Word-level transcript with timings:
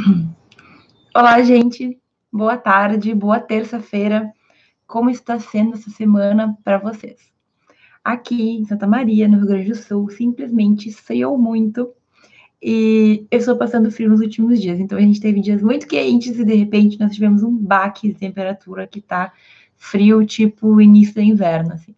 Olá, 1.14 1.42
gente. 1.42 1.98
Boa 2.32 2.56
tarde, 2.56 3.14
boa 3.14 3.40
terça-feira. 3.40 4.32
Como 4.86 5.10
está 5.10 5.38
sendo 5.38 5.74
essa 5.74 5.90
semana 5.90 6.56
para 6.64 6.78
vocês? 6.78 7.30
Aqui 8.02 8.56
em 8.56 8.64
Santa 8.64 8.86
Maria, 8.86 9.28
no 9.28 9.38
Rio 9.38 9.46
Grande 9.46 9.68
do 9.70 9.76
Sul, 9.76 10.08
simplesmente 10.10 10.88
esfriou 10.88 11.36
muito 11.36 11.92
e 12.62 13.26
eu 13.30 13.38
estou 13.38 13.56
passando 13.56 13.90
frio 13.90 14.10
nos 14.10 14.20
últimos 14.20 14.60
dias. 14.60 14.78
Então 14.78 14.96
a 14.96 15.00
gente 15.00 15.20
teve 15.20 15.40
dias 15.40 15.62
muito 15.62 15.86
quentes 15.86 16.38
e 16.38 16.44
de 16.44 16.54
repente 16.54 16.98
nós 16.98 17.14
tivemos 17.14 17.42
um 17.42 17.56
baque 17.56 18.08
de 18.08 18.14
temperatura 18.14 18.86
que 18.86 19.00
está 19.00 19.32
frio, 19.76 20.24
tipo 20.24 20.80
início 20.80 21.14
do 21.14 21.20
inverno, 21.20 21.74
assim. 21.74 21.94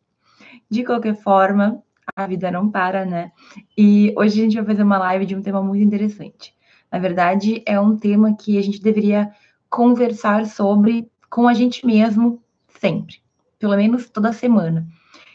De 0.70 0.84
qualquer 0.84 1.14
forma, 1.14 1.82
a 2.16 2.26
vida 2.26 2.50
não 2.50 2.70
para, 2.70 3.04
né? 3.04 3.32
E 3.76 4.12
hoje 4.16 4.40
a 4.40 4.44
gente 4.44 4.56
vai 4.56 4.64
fazer 4.64 4.82
uma 4.82 4.98
live 4.98 5.26
de 5.26 5.36
um 5.36 5.42
tema 5.42 5.62
muito 5.62 5.84
interessante. 5.84 6.54
Na 6.92 6.98
verdade, 6.98 7.62
é 7.64 7.80
um 7.80 7.96
tema 7.96 8.36
que 8.36 8.58
a 8.58 8.62
gente 8.62 8.82
deveria 8.82 9.32
conversar 9.70 10.44
sobre 10.44 11.10
com 11.30 11.48
a 11.48 11.54
gente 11.54 11.86
mesmo 11.86 12.42
sempre, 12.68 13.22
pelo 13.58 13.74
menos 13.74 14.10
toda 14.10 14.34
semana. 14.34 14.86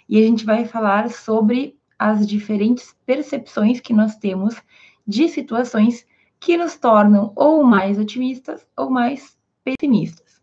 E 0.07 0.20
a 0.20 0.21
gente 0.21 0.45
vai 0.45 0.66
falar 0.66 1.09
sobre 1.09 1.75
as 1.97 2.27
diferentes 2.27 2.95
percepções 3.03 3.80
que 3.80 3.91
nós 3.91 4.16
temos 4.16 4.61
de 5.07 5.27
situações 5.27 6.05
que 6.39 6.55
nos 6.55 6.77
tornam 6.77 7.33
ou 7.35 7.63
mais 7.63 7.97
otimistas 7.97 8.63
ou 8.77 8.91
mais 8.91 9.35
pessimistas. 9.63 10.39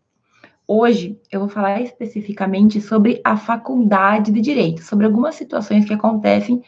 Hoje 0.67 1.17
eu 1.31 1.39
vou 1.39 1.47
falar 1.47 1.81
especificamente 1.81 2.81
sobre 2.81 3.21
a 3.23 3.37
faculdade 3.37 4.31
de 4.31 4.41
direito, 4.41 4.83
sobre 4.83 5.05
algumas 5.05 5.35
situações 5.35 5.85
que 5.85 5.93
acontecem 5.93 6.61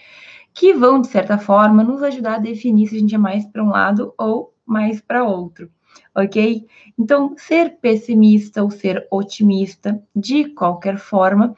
que 0.58 0.74
vão, 0.74 1.00
de 1.00 1.08
certa 1.08 1.38
forma, 1.38 1.84
nos 1.84 2.02
ajudar 2.02 2.36
a 2.36 2.40
definir 2.40 2.88
se 2.88 2.96
a 2.96 3.00
gente 3.00 3.14
é 3.14 3.18
mais 3.18 3.46
para 3.46 3.64
um 3.64 3.70
lado 3.70 4.12
ou 4.18 4.56
mais 4.66 5.00
para 5.00 5.24
outro, 5.24 5.70
ok? 6.16 6.66
Então, 6.98 7.36
ser 7.38 7.78
pessimista 7.80 8.64
ou 8.64 8.72
ser 8.72 9.06
otimista, 9.12 10.02
de 10.16 10.46
qualquer 10.46 10.98
forma, 10.98 11.56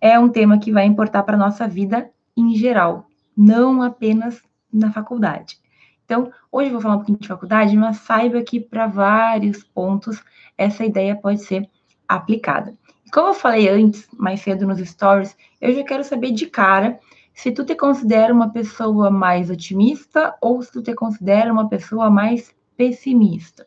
é 0.00 0.18
um 0.18 0.30
tema 0.30 0.58
que 0.58 0.72
vai 0.72 0.86
importar 0.86 1.24
para 1.24 1.34
a 1.34 1.38
nossa 1.38 1.68
vida 1.68 2.10
em 2.34 2.56
geral, 2.56 3.06
não 3.36 3.82
apenas 3.82 4.40
na 4.72 4.90
faculdade. 4.90 5.58
Então, 6.06 6.32
hoje 6.50 6.68
eu 6.68 6.72
vou 6.72 6.80
falar 6.80 6.94
um 6.94 6.98
pouquinho 6.98 7.18
de 7.18 7.28
faculdade, 7.28 7.76
mas 7.76 7.98
saiba 7.98 8.40
que 8.40 8.58
para 8.58 8.86
vários 8.86 9.62
pontos 9.62 10.24
essa 10.56 10.86
ideia 10.86 11.14
pode 11.14 11.42
ser 11.42 11.68
aplicada. 12.08 12.72
como 13.12 13.28
eu 13.28 13.34
falei 13.34 13.68
antes, 13.68 14.08
mais 14.16 14.40
cedo 14.40 14.66
nos 14.66 14.78
stories, 14.78 15.36
eu 15.60 15.74
já 15.74 15.84
quero 15.84 16.02
saber 16.02 16.30
de 16.30 16.46
cara 16.46 16.98
se 17.38 17.52
tu 17.52 17.64
te 17.64 17.76
considera 17.76 18.34
uma 18.34 18.50
pessoa 18.50 19.12
mais 19.12 19.48
otimista 19.48 20.34
ou 20.40 20.60
se 20.60 20.72
tu 20.72 20.82
te 20.82 20.92
considera 20.92 21.52
uma 21.52 21.68
pessoa 21.68 22.10
mais 22.10 22.52
pessimista. 22.76 23.64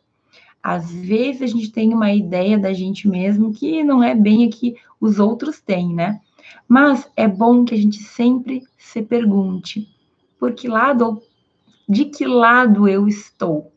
Às 0.62 0.92
vezes 0.92 1.40
a 1.40 1.46
gente 1.46 1.72
tem 1.72 1.94
uma 1.94 2.12
ideia 2.12 2.58
da 2.58 2.74
gente 2.74 3.08
mesmo 3.08 3.50
que 3.50 3.82
não 3.82 4.04
é 4.04 4.14
bem 4.14 4.44
a 4.44 4.50
que 4.50 4.76
os 5.00 5.18
outros 5.18 5.58
têm, 5.58 5.94
né? 5.94 6.20
Mas 6.68 7.10
é 7.16 7.26
bom 7.26 7.64
que 7.64 7.74
a 7.74 7.78
gente 7.78 7.96
sempre 7.96 8.62
se 8.76 9.00
pergunte 9.00 9.88
por 10.38 10.52
que 10.52 10.68
lado 10.68 11.22
de 11.88 12.04
que 12.04 12.26
lado 12.26 12.86
eu 12.86 13.08
estou, 13.08 13.72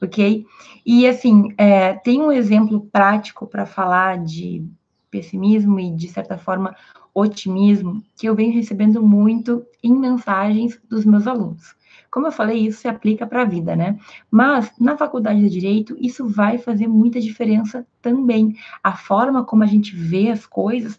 ok? 0.00 0.46
E 0.86 1.04
assim, 1.04 1.52
é, 1.58 1.94
tem 1.94 2.22
um 2.22 2.30
exemplo 2.30 2.80
prático 2.92 3.44
para 3.48 3.66
falar 3.66 4.18
de 4.18 4.64
pessimismo 5.10 5.80
e, 5.80 5.90
de 5.90 6.06
certa 6.06 6.38
forma, 6.38 6.76
otimismo 7.14 8.02
que 8.16 8.26
eu 8.26 8.34
venho 8.34 8.54
recebendo 8.54 9.02
muito 9.02 9.64
em 9.82 9.94
mensagens 9.94 10.80
dos 10.88 11.04
meus 11.04 11.26
alunos. 11.26 11.74
Como 12.10 12.26
eu 12.26 12.32
falei, 12.32 12.66
isso 12.66 12.82
se 12.82 12.88
aplica 12.88 13.26
para 13.26 13.42
a 13.42 13.46
vida, 13.46 13.74
né? 13.74 13.98
Mas 14.30 14.70
na 14.78 14.96
faculdade 14.96 15.40
de 15.40 15.48
direito, 15.48 15.96
isso 15.98 16.26
vai 16.26 16.58
fazer 16.58 16.86
muita 16.86 17.20
diferença 17.20 17.86
também. 18.02 18.56
A 18.82 18.94
forma 18.94 19.44
como 19.44 19.62
a 19.62 19.66
gente 19.66 19.96
vê 19.96 20.28
as 20.28 20.44
coisas 20.44 20.98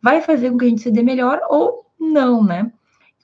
vai 0.00 0.20
fazer 0.20 0.50
com 0.50 0.58
que 0.58 0.64
a 0.64 0.68
gente 0.68 0.82
se 0.82 0.90
dê 0.90 1.02
melhor 1.02 1.40
ou 1.48 1.86
não, 1.98 2.44
né? 2.44 2.72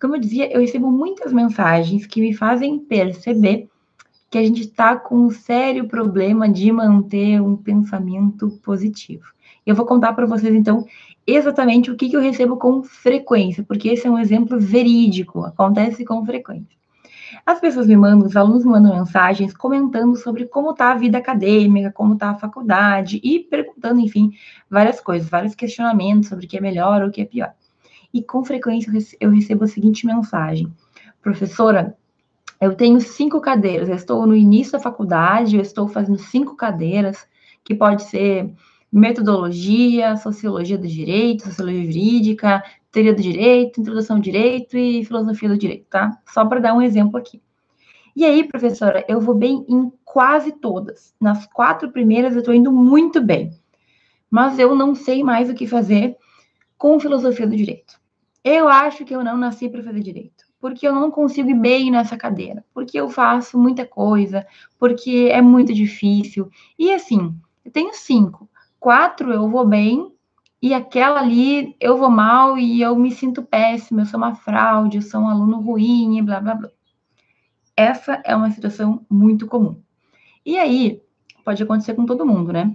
Como 0.00 0.14
eu 0.14 0.20
dizia, 0.20 0.52
eu 0.52 0.60
recebo 0.60 0.90
muitas 0.90 1.32
mensagens 1.32 2.06
que 2.06 2.20
me 2.20 2.32
fazem 2.32 2.78
perceber 2.78 3.68
que 4.30 4.38
a 4.38 4.42
gente 4.42 4.62
está 4.62 4.96
com 4.96 5.16
um 5.26 5.30
sério 5.30 5.88
problema 5.88 6.48
de 6.48 6.70
manter 6.70 7.40
um 7.40 7.56
pensamento 7.56 8.50
positivo. 8.62 9.32
Eu 9.68 9.74
vou 9.74 9.84
contar 9.84 10.14
para 10.14 10.24
vocês, 10.24 10.54
então, 10.54 10.86
exatamente 11.26 11.90
o 11.90 11.94
que, 11.94 12.08
que 12.08 12.16
eu 12.16 12.22
recebo 12.22 12.56
com 12.56 12.82
frequência, 12.82 13.62
porque 13.62 13.90
esse 13.90 14.06
é 14.06 14.10
um 14.10 14.18
exemplo 14.18 14.58
verídico, 14.58 15.44
acontece 15.44 16.06
com 16.06 16.24
frequência. 16.24 16.74
As 17.44 17.60
pessoas 17.60 17.86
me 17.86 17.94
mandam, 17.94 18.26
os 18.26 18.34
alunos 18.34 18.64
me 18.64 18.70
mandam 18.70 18.96
mensagens 18.96 19.52
comentando 19.54 20.16
sobre 20.16 20.46
como 20.46 20.70
está 20.70 20.92
a 20.92 20.94
vida 20.94 21.18
acadêmica, 21.18 21.92
como 21.92 22.14
está 22.14 22.30
a 22.30 22.34
faculdade 22.34 23.20
e 23.22 23.40
perguntando, 23.40 24.00
enfim, 24.00 24.32
várias 24.70 25.02
coisas, 25.02 25.28
vários 25.28 25.54
questionamentos 25.54 26.30
sobre 26.30 26.46
o 26.46 26.48
que 26.48 26.56
é 26.56 26.62
melhor 26.62 27.02
ou 27.02 27.08
o 27.08 27.10
que 27.10 27.20
é 27.20 27.26
pior. 27.26 27.52
E 28.12 28.22
com 28.22 28.42
frequência 28.42 28.90
eu 29.20 29.30
recebo 29.30 29.64
a 29.64 29.68
seguinte 29.68 30.06
mensagem: 30.06 30.72
professora, 31.20 31.94
eu 32.58 32.74
tenho 32.74 33.02
cinco 33.02 33.38
cadeiras, 33.38 33.90
eu 33.90 33.96
estou 33.96 34.26
no 34.26 34.34
início 34.34 34.72
da 34.72 34.80
faculdade, 34.80 35.56
eu 35.56 35.62
estou 35.62 35.86
fazendo 35.86 36.18
cinco 36.18 36.56
cadeiras, 36.56 37.28
que 37.62 37.74
pode 37.74 38.04
ser 38.04 38.50
metodologia, 38.90 40.16
sociologia 40.16 40.78
do 40.78 40.88
direito, 40.88 41.44
sociologia 41.44 41.84
jurídica, 41.84 42.64
teoria 42.90 43.14
do 43.14 43.22
direito, 43.22 43.80
introdução 43.80 44.16
ao 44.16 44.22
direito 44.22 44.76
e 44.76 45.04
filosofia 45.04 45.48
do 45.48 45.58
direito, 45.58 45.86
tá? 45.90 46.18
Só 46.26 46.44
para 46.44 46.60
dar 46.60 46.74
um 46.74 46.82
exemplo 46.82 47.18
aqui. 47.18 47.40
E 48.16 48.24
aí, 48.24 48.42
professora, 48.42 49.04
eu 49.06 49.20
vou 49.20 49.34
bem 49.34 49.64
em 49.68 49.92
quase 50.04 50.52
todas. 50.52 51.14
Nas 51.20 51.46
quatro 51.46 51.90
primeiras 51.92 52.34
eu 52.34 52.40
estou 52.40 52.54
indo 52.54 52.72
muito 52.72 53.20
bem. 53.20 53.52
Mas 54.30 54.58
eu 54.58 54.74
não 54.74 54.94
sei 54.94 55.22
mais 55.22 55.48
o 55.48 55.54
que 55.54 55.66
fazer 55.66 56.16
com 56.76 56.98
filosofia 56.98 57.46
do 57.46 57.56
direito. 57.56 57.98
Eu 58.42 58.68
acho 58.68 59.04
que 59.04 59.14
eu 59.14 59.22
não 59.22 59.36
nasci 59.36 59.68
para 59.68 59.82
fazer 59.82 60.00
direito, 60.00 60.44
porque 60.60 60.86
eu 60.86 60.94
não 60.94 61.10
consigo 61.10 61.50
ir 61.50 61.54
bem 61.54 61.90
nessa 61.90 62.16
cadeira, 62.16 62.64
porque 62.72 62.98
eu 62.98 63.08
faço 63.08 63.58
muita 63.58 63.84
coisa, 63.84 64.46
porque 64.78 65.28
é 65.30 65.42
muito 65.42 65.74
difícil. 65.74 66.50
E 66.78 66.92
assim, 66.92 67.34
eu 67.64 67.70
tenho 67.70 67.92
cinco 67.94 68.48
quatro 68.78 69.32
eu 69.32 69.48
vou 69.48 69.66
bem, 69.66 70.12
e 70.60 70.74
aquela 70.74 71.20
ali 71.20 71.76
eu 71.80 71.96
vou 71.96 72.10
mal 72.10 72.58
e 72.58 72.80
eu 72.80 72.96
me 72.96 73.12
sinto 73.12 73.42
péssima, 73.42 74.02
eu 74.02 74.06
sou 74.06 74.18
uma 74.18 74.34
fraude, 74.34 74.98
eu 74.98 75.02
sou 75.02 75.20
um 75.20 75.28
aluno 75.28 75.60
ruim, 75.60 76.22
blá 76.24 76.40
blá 76.40 76.54
blá. 76.54 76.70
Essa 77.76 78.20
é 78.24 78.34
uma 78.34 78.50
situação 78.50 79.06
muito 79.08 79.46
comum. 79.46 79.80
E 80.44 80.58
aí, 80.58 81.00
pode 81.44 81.62
acontecer 81.62 81.94
com 81.94 82.04
todo 82.04 82.26
mundo, 82.26 82.52
né? 82.52 82.74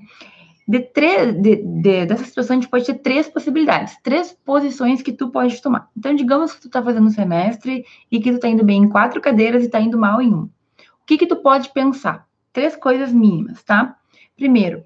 De, 0.66 0.80
três, 0.80 1.36
de, 1.42 1.58
de, 1.58 2.06
dessa 2.06 2.24
situação, 2.24 2.56
a 2.56 2.59
gente 2.62 2.69
pode 2.69 2.86
ter 2.86 2.94
três 3.00 3.28
possibilidades, 3.28 3.97
três 4.02 4.31
posições 4.46 5.02
que 5.02 5.12
tu 5.12 5.30
pode 5.30 5.62
tomar. 5.62 5.90
Então, 5.97 6.16
digamos 6.16 6.53
que 6.53 6.62
tu 6.62 6.69
tá 6.69 6.81
fazendo 6.81 7.08
um 7.08 7.09
semestre 7.09 7.86
e 8.09 8.19
que 8.22 8.31
tu 8.31 8.40
tá 8.40 8.47
indo 8.47 8.63
bem 8.63 8.84
em 8.84 8.90
quatro 8.90 9.19
cadeiras 9.19 9.63
e 9.63 9.69
tá 9.69 9.81
indo 9.81 9.97
mal 9.97 10.22
em 10.22 10.34
um. 10.34 10.44
O 10.44 11.06
que 11.06 11.18
que 11.18 11.28
tu 11.28 11.36
pode 11.36 11.69
pensar? 11.74 12.25
Três 12.53 12.78
coisas 12.78 13.12
mínimas, 13.12 13.62
tá? 13.62 13.97
Primeiro, 14.38 14.86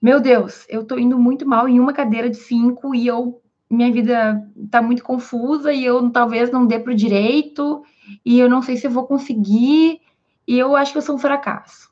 meu 0.00 0.20
Deus, 0.20 0.64
eu 0.68 0.84
tô 0.84 0.98
indo 0.98 1.18
muito 1.18 1.46
mal 1.46 1.68
em 1.68 1.80
uma 1.80 1.92
cadeira 1.92 2.30
de 2.30 2.36
cinco 2.36 2.94
e 2.94 3.06
eu 3.06 3.42
minha 3.70 3.92
vida 3.92 4.48
tá 4.70 4.80
muito 4.80 5.04
confusa 5.04 5.72
e 5.72 5.84
eu 5.84 6.10
talvez 6.10 6.50
não 6.50 6.66
dê 6.66 6.78
para 6.78 6.92
o 6.92 6.96
direito 6.96 7.84
e 8.24 8.38
eu 8.38 8.48
não 8.48 8.62
sei 8.62 8.76
se 8.76 8.86
eu 8.86 8.90
vou 8.90 9.06
conseguir 9.06 10.00
e 10.46 10.58
eu 10.58 10.74
acho 10.74 10.92
que 10.92 10.98
eu 10.98 11.02
sou 11.02 11.16
um 11.16 11.18
fracasso. 11.18 11.90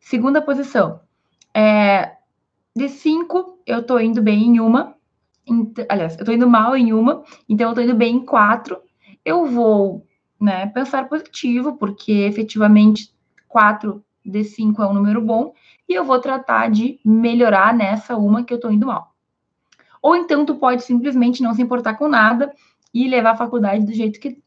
Segunda 0.00 0.40
posição, 0.40 1.00
é, 1.52 2.12
de 2.74 2.88
cinco 2.88 3.58
eu 3.66 3.82
tô 3.82 3.98
indo 3.98 4.22
bem 4.22 4.44
em 4.44 4.60
uma, 4.60 4.94
aliás, 5.88 6.18
eu 6.18 6.24
tô 6.24 6.32
indo 6.32 6.48
mal 6.48 6.76
em 6.76 6.92
uma, 6.92 7.22
então 7.48 7.68
eu 7.68 7.74
tô 7.74 7.80
indo 7.80 7.94
bem 7.94 8.16
em 8.16 8.24
quatro. 8.24 8.80
Eu 9.24 9.46
vou, 9.46 10.06
né, 10.40 10.66
pensar 10.66 11.08
positivo 11.08 11.76
porque 11.76 12.12
efetivamente 12.12 13.12
quatro 13.46 14.04
de 14.24 14.42
cinco 14.42 14.82
é 14.82 14.88
um 14.88 14.94
número 14.94 15.20
bom 15.20 15.52
e 15.88 15.94
eu 15.94 16.04
vou 16.04 16.18
tratar 16.18 16.70
de 16.70 16.98
melhorar 17.04 17.74
nessa 17.74 18.16
uma 18.16 18.44
que 18.44 18.52
eu 18.52 18.60
tô 18.60 18.70
indo 18.70 18.86
mal. 18.86 19.14
Ou 20.02 20.16
então 20.16 20.44
tu 20.44 20.56
pode 20.56 20.82
simplesmente 20.82 21.42
não 21.42 21.54
se 21.54 21.62
importar 21.62 21.94
com 21.94 22.08
nada 22.08 22.52
e 22.92 23.08
levar 23.08 23.32
a 23.32 23.36
faculdade 23.36 23.86
do 23.86 23.92
jeito 23.92 24.20
que 24.20 24.42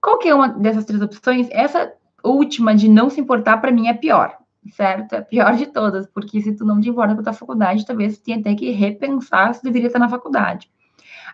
qual 0.00 0.18
que 0.18 0.28
é 0.28 0.34
uma 0.34 0.48
dessas 0.48 0.84
três 0.84 1.02
opções? 1.02 1.48
Essa 1.50 1.92
última 2.22 2.74
de 2.74 2.88
não 2.88 3.10
se 3.10 3.20
importar 3.20 3.58
para 3.58 3.72
mim 3.72 3.88
é 3.88 3.94
pior, 3.94 4.36
certo? 4.70 5.14
É 5.14 5.20
pior 5.20 5.56
de 5.56 5.66
todas, 5.66 6.06
porque 6.06 6.40
se 6.40 6.54
tu 6.54 6.64
não 6.64 6.80
te 6.80 6.88
importa 6.88 7.14
com 7.14 7.20
a 7.20 7.24
tua 7.24 7.32
faculdade, 7.32 7.84
talvez 7.84 8.18
tu 8.18 8.24
tenha 8.24 8.38
até 8.38 8.54
que 8.54 8.70
repensar 8.70 9.54
se 9.54 9.62
deveria 9.62 9.88
estar 9.88 9.98
na 9.98 10.08
faculdade. 10.08 10.70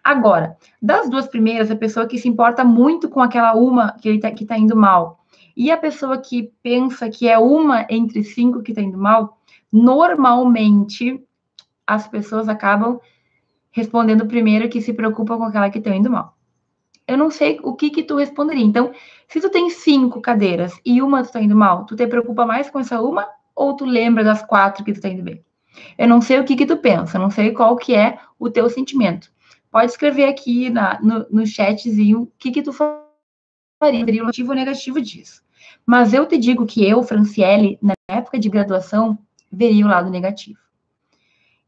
Agora, 0.03 0.57
das 0.81 1.09
duas 1.09 1.27
primeiras, 1.27 1.71
a 1.71 1.77
pessoa 1.77 2.07
que 2.07 2.19
se 2.19 2.29
importa 2.29 2.65
muito 2.65 3.09
com 3.09 3.21
aquela 3.21 3.55
uma 3.55 3.93
que 3.93 4.09
ele 4.09 4.21
tá, 4.21 4.31
que 4.31 4.45
tá 4.45 4.59
indo 4.59 4.77
mal, 4.77 5.24
e 5.57 5.71
a 5.71 5.77
pessoa 5.77 6.19
que 6.19 6.53
pensa 6.63 7.09
que 7.09 7.29
é 7.29 7.39
uma 7.39 7.87
entre 7.89 8.25
cinco 8.25 8.63
que 8.63 8.73
está 8.73 8.83
indo 8.83 8.99
mal, 8.99 9.39
normalmente 9.73 11.23
as 11.87 12.09
pessoas 12.09 12.49
acabam 12.49 13.01
respondendo 13.71 14.27
primeiro 14.27 14.69
que 14.69 14.81
se 14.81 14.93
preocupa 14.93 15.37
com 15.37 15.45
aquela 15.45 15.71
que 15.71 15.79
está 15.79 15.95
indo 15.95 16.11
mal. 16.11 16.37
eu 17.07 17.19
não 17.19 17.31
sei 17.31 17.61
o 17.63 17.75
que 17.75 17.91
que 17.91 18.03
tu 18.03 18.17
responderia. 18.17 18.65
Então, 18.65 18.93
se 19.29 19.41
tu 19.41 19.51
tem 19.51 19.69
cinco 19.69 20.21
cadeiras 20.21 20.81
e 20.85 21.03
uma 21.03 21.23
tu 21.23 21.33
tá 21.33 21.43
indo 21.43 21.57
mal, 21.57 21.85
tu 21.85 21.97
te 21.97 22.07
preocupa 22.07 22.47
mais 22.47 22.71
com 22.71 22.81
essa 22.81 23.01
uma 23.03 23.29
ou 23.55 23.77
tu 23.77 23.85
lembra 23.85 24.25
das 24.25 24.43
quatro 24.43 24.85
que 24.85 24.93
tu 24.93 25.01
tá 25.01 25.09
indo 25.09 25.23
bem? 25.23 25.45
Eu 25.99 26.09
não 26.09 26.21
sei 26.21 26.39
o 26.41 26.45
que 26.45 26.57
que 26.57 26.67
tu 26.67 26.77
pensa, 26.77 27.19
não 27.19 27.31
sei 27.31 27.53
qual 27.53 27.77
que 27.77 27.95
é 27.95 28.19
o 28.39 28.49
teu 28.49 28.71
sentimento. 28.71 29.31
Pode 29.71 29.91
escrever 29.91 30.27
aqui 30.27 30.71
na, 30.71 31.01
no, 31.03 31.27
no 31.31 31.47
chatzinho 31.47 32.23
o 32.23 32.33
que 32.39 32.53
que 32.53 32.63
tu 32.63 32.73
faria, 32.73 34.23
o 34.23 34.25
motivo 34.25 34.55
negativo 34.55 35.01
disso. 35.01 35.44
Mas 35.87 36.15
eu 36.15 36.27
te 36.27 36.39
digo 36.39 36.65
que 36.65 36.85
eu, 36.89 37.03
Franciele, 37.03 37.79
na 37.83 37.95
época 38.09 38.39
de 38.39 38.49
graduação, 38.49 39.19
veria 39.53 39.85
o 39.85 39.89
lado 39.89 40.11
negativo. 40.11 40.59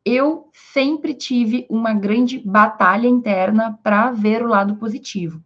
Eu 0.04 0.50
sempre 0.72 1.14
tive 1.14 1.66
uma 1.68 1.92
grande 1.92 2.38
batalha 2.38 3.08
interna 3.08 3.78
para 3.82 4.12
ver 4.12 4.42
o 4.42 4.48
lado 4.48 4.76
positivo, 4.76 5.42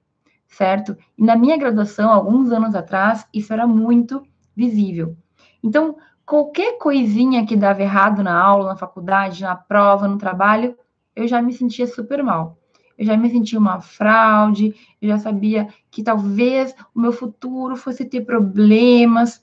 certo? 0.47 0.97
E 1.17 1.25
na 1.25 1.35
minha 1.35 1.57
graduação, 1.57 2.13
alguns 2.13 2.53
anos 2.53 2.75
atrás, 2.75 3.27
isso 3.33 3.53
era 3.53 3.67
muito 3.67 4.23
visível. 4.55 5.17
Então, 5.63 5.97
qualquer 6.27 6.79
coisinha 6.79 7.45
que 7.47 7.57
dava 7.57 7.83
errado 7.83 8.23
na 8.23 8.39
aula, 8.39 8.69
na 8.69 8.77
faculdade, 8.77 9.43
na 9.43 9.57
prova, 9.57 10.07
no 10.07 10.19
trabalho, 10.19 10.77
eu 11.17 11.27
já 11.27 11.43
me 11.43 11.53
sentia 11.53 11.87
super 11.87 12.23
mal. 12.23 12.60
Eu 13.01 13.07
já 13.07 13.17
me 13.17 13.31
sentia 13.31 13.59
uma 13.59 13.81
fraude, 13.81 14.75
eu 15.01 15.09
já 15.09 15.19
sabia 15.19 15.69
que 15.91 16.03
talvez 16.03 16.75
o 16.95 17.01
meu 17.01 17.13
futuro 17.13 17.75
fosse 17.75 18.05
ter 18.05 18.27
problemas. 18.27 19.43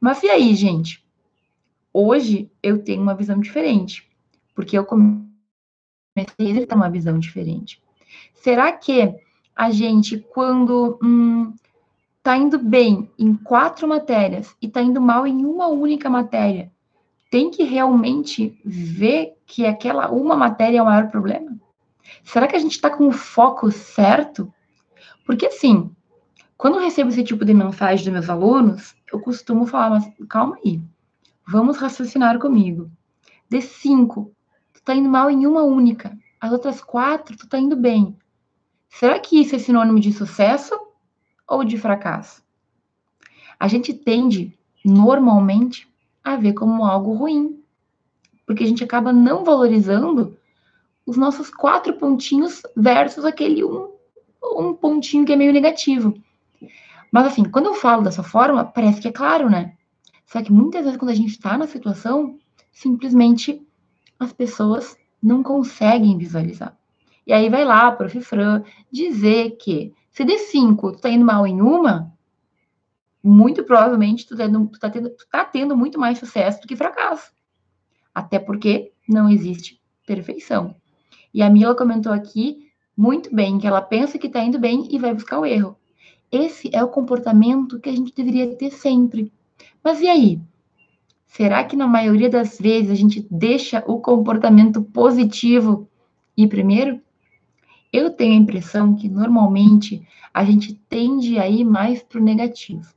Mas 0.00 0.22
e 0.22 0.30
aí, 0.30 0.54
gente? 0.54 1.04
Hoje 1.92 2.50
eu 2.62 2.82
tenho 2.82 3.02
uma 3.02 3.14
visão 3.14 3.38
diferente, 3.38 4.10
porque 4.54 4.78
eu 4.78 4.86
comecei 4.86 5.26
a 6.16 6.66
ter 6.66 6.74
uma 6.74 6.88
visão 6.88 7.18
diferente. 7.18 7.82
Será 8.32 8.72
que 8.72 9.14
a 9.54 9.70
gente, 9.70 10.16
quando 10.32 10.98
hum, 11.02 11.52
está 12.16 12.34
indo 12.34 12.58
bem 12.58 13.10
em 13.18 13.34
quatro 13.34 13.86
matérias 13.86 14.56
e 14.62 14.68
está 14.68 14.80
indo 14.80 15.02
mal 15.02 15.26
em 15.26 15.44
uma 15.44 15.66
única 15.66 16.08
matéria, 16.08 16.72
tem 17.30 17.50
que 17.50 17.62
realmente 17.62 18.58
ver 18.64 19.34
que 19.44 19.66
aquela 19.66 20.10
uma 20.10 20.34
matéria 20.34 20.78
é 20.78 20.82
o 20.82 20.86
maior 20.86 21.10
problema? 21.10 21.55
Será 22.24 22.46
que 22.46 22.56
a 22.56 22.58
gente 22.58 22.72
está 22.72 22.90
com 22.90 23.08
o 23.08 23.12
foco 23.12 23.70
certo? 23.70 24.52
Porque 25.24 25.46
assim, 25.46 25.90
quando 26.56 26.76
eu 26.76 26.80
recebo 26.80 27.10
esse 27.10 27.22
tipo 27.22 27.44
de 27.44 27.52
mensagem 27.52 28.04
dos 28.04 28.12
meus 28.12 28.30
alunos, 28.30 28.94
eu 29.12 29.20
costumo 29.20 29.66
falar, 29.66 29.90
mas 29.90 30.10
calma 30.28 30.56
aí, 30.64 30.80
vamos 31.46 31.76
raciocinar 31.76 32.38
comigo. 32.38 32.90
De 33.48 33.60
cinco, 33.60 34.34
tu 34.72 34.82
tá 34.82 34.94
indo 34.94 35.08
mal 35.08 35.30
em 35.30 35.46
uma 35.46 35.62
única, 35.62 36.16
as 36.40 36.52
outras 36.52 36.80
quatro, 36.80 37.36
tu 37.36 37.48
tá 37.48 37.58
indo 37.58 37.76
bem. 37.76 38.16
Será 38.88 39.18
que 39.18 39.40
isso 39.40 39.54
é 39.54 39.58
sinônimo 39.58 40.00
de 40.00 40.12
sucesso 40.12 40.74
ou 41.46 41.64
de 41.64 41.76
fracasso? 41.76 42.42
A 43.58 43.68
gente 43.68 43.92
tende, 43.92 44.58
normalmente, 44.84 45.88
a 46.22 46.36
ver 46.36 46.54
como 46.54 46.84
algo 46.84 47.12
ruim, 47.14 47.62
porque 48.46 48.64
a 48.64 48.66
gente 48.66 48.82
acaba 48.82 49.12
não 49.12 49.44
valorizando 49.44 50.36
os 51.06 51.16
nossos 51.16 51.50
quatro 51.50 51.94
pontinhos 51.94 52.62
versus 52.76 53.24
aquele 53.24 53.64
um, 53.64 53.92
um 54.42 54.74
pontinho 54.74 55.24
que 55.24 55.32
é 55.32 55.36
meio 55.36 55.52
negativo. 55.52 56.14
Mas 57.12 57.26
assim, 57.26 57.44
quando 57.44 57.66
eu 57.66 57.74
falo 57.74 58.02
dessa 58.02 58.22
forma, 58.22 58.64
parece 58.64 59.00
que 59.00 59.08
é 59.08 59.12
claro, 59.12 59.48
né? 59.48 59.76
Só 60.26 60.42
que 60.42 60.52
muitas 60.52 60.82
vezes 60.82 60.98
quando 60.98 61.12
a 61.12 61.14
gente 61.14 61.30
está 61.30 61.56
na 61.56 61.68
situação, 61.68 62.36
simplesmente 62.72 63.64
as 64.18 64.32
pessoas 64.32 64.96
não 65.22 65.42
conseguem 65.42 66.18
visualizar. 66.18 66.76
E 67.26 67.32
aí 67.32 67.48
vai 67.48 67.64
lá, 67.64 67.90
prof. 67.92 68.20
Fran, 68.20 68.62
dizer 68.90 69.56
que 69.56 69.94
se 70.10 70.24
de 70.24 70.38
cinco 70.38 70.92
tu 70.92 71.00
tá 71.00 71.08
indo 71.08 71.24
mal 71.24 71.46
em 71.46 71.60
uma, 71.60 72.12
muito 73.22 73.64
provavelmente 73.64 74.26
tu, 74.26 74.36
tendo, 74.36 74.66
tu, 74.68 74.78
tá 74.78 74.88
tendo, 74.88 75.10
tu 75.10 75.26
tá 75.28 75.44
tendo 75.44 75.76
muito 75.76 75.98
mais 75.98 76.18
sucesso 76.18 76.60
do 76.60 76.68
que 76.68 76.76
fracasso. 76.76 77.32
Até 78.14 78.38
porque 78.38 78.92
não 79.08 79.28
existe 79.28 79.80
perfeição. 80.06 80.74
E 81.36 81.42
a 81.42 81.50
Mila 81.50 81.74
comentou 81.74 82.14
aqui 82.14 82.66
muito 82.96 83.28
bem 83.34 83.58
que 83.58 83.66
ela 83.66 83.82
pensa 83.82 84.16
que 84.16 84.26
tá 84.26 84.42
indo 84.42 84.58
bem 84.58 84.88
e 84.90 84.98
vai 84.98 85.12
buscar 85.12 85.38
o 85.38 85.44
erro. 85.44 85.76
Esse 86.32 86.74
é 86.74 86.82
o 86.82 86.88
comportamento 86.88 87.78
que 87.78 87.90
a 87.90 87.92
gente 87.92 88.14
deveria 88.14 88.56
ter 88.56 88.70
sempre. 88.70 89.30
Mas 89.84 90.00
e 90.00 90.08
aí? 90.08 90.40
Será 91.26 91.62
que 91.62 91.76
na 91.76 91.86
maioria 91.86 92.30
das 92.30 92.58
vezes 92.58 92.90
a 92.90 92.94
gente 92.94 93.26
deixa 93.30 93.84
o 93.86 94.00
comportamento 94.00 94.80
positivo 94.80 95.86
ir 96.34 96.48
primeiro? 96.48 97.02
Eu 97.92 98.08
tenho 98.08 98.32
a 98.32 98.42
impressão 98.42 98.96
que 98.96 99.06
normalmente 99.06 100.08
a 100.32 100.42
gente 100.42 100.72
tende 100.88 101.38
a 101.38 101.46
ir 101.46 101.66
mais 101.66 102.02
para 102.02 102.18
o 102.18 102.24
negativo. 102.24 102.94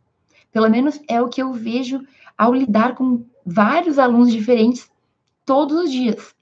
Pelo 0.49 0.69
menos 0.69 0.97
é 1.09 1.21
o 1.21 1.27
que 1.27 1.41
eu 1.41 1.51
vejo 1.51 1.99
ao 2.37 2.53
lidar 2.53 2.95
com 2.95 3.25
vários 3.45 3.99
alunos 3.99 4.31
diferentes 4.31 4.89
todos 5.45 5.75
os 5.83 5.91
dias. 5.91 6.38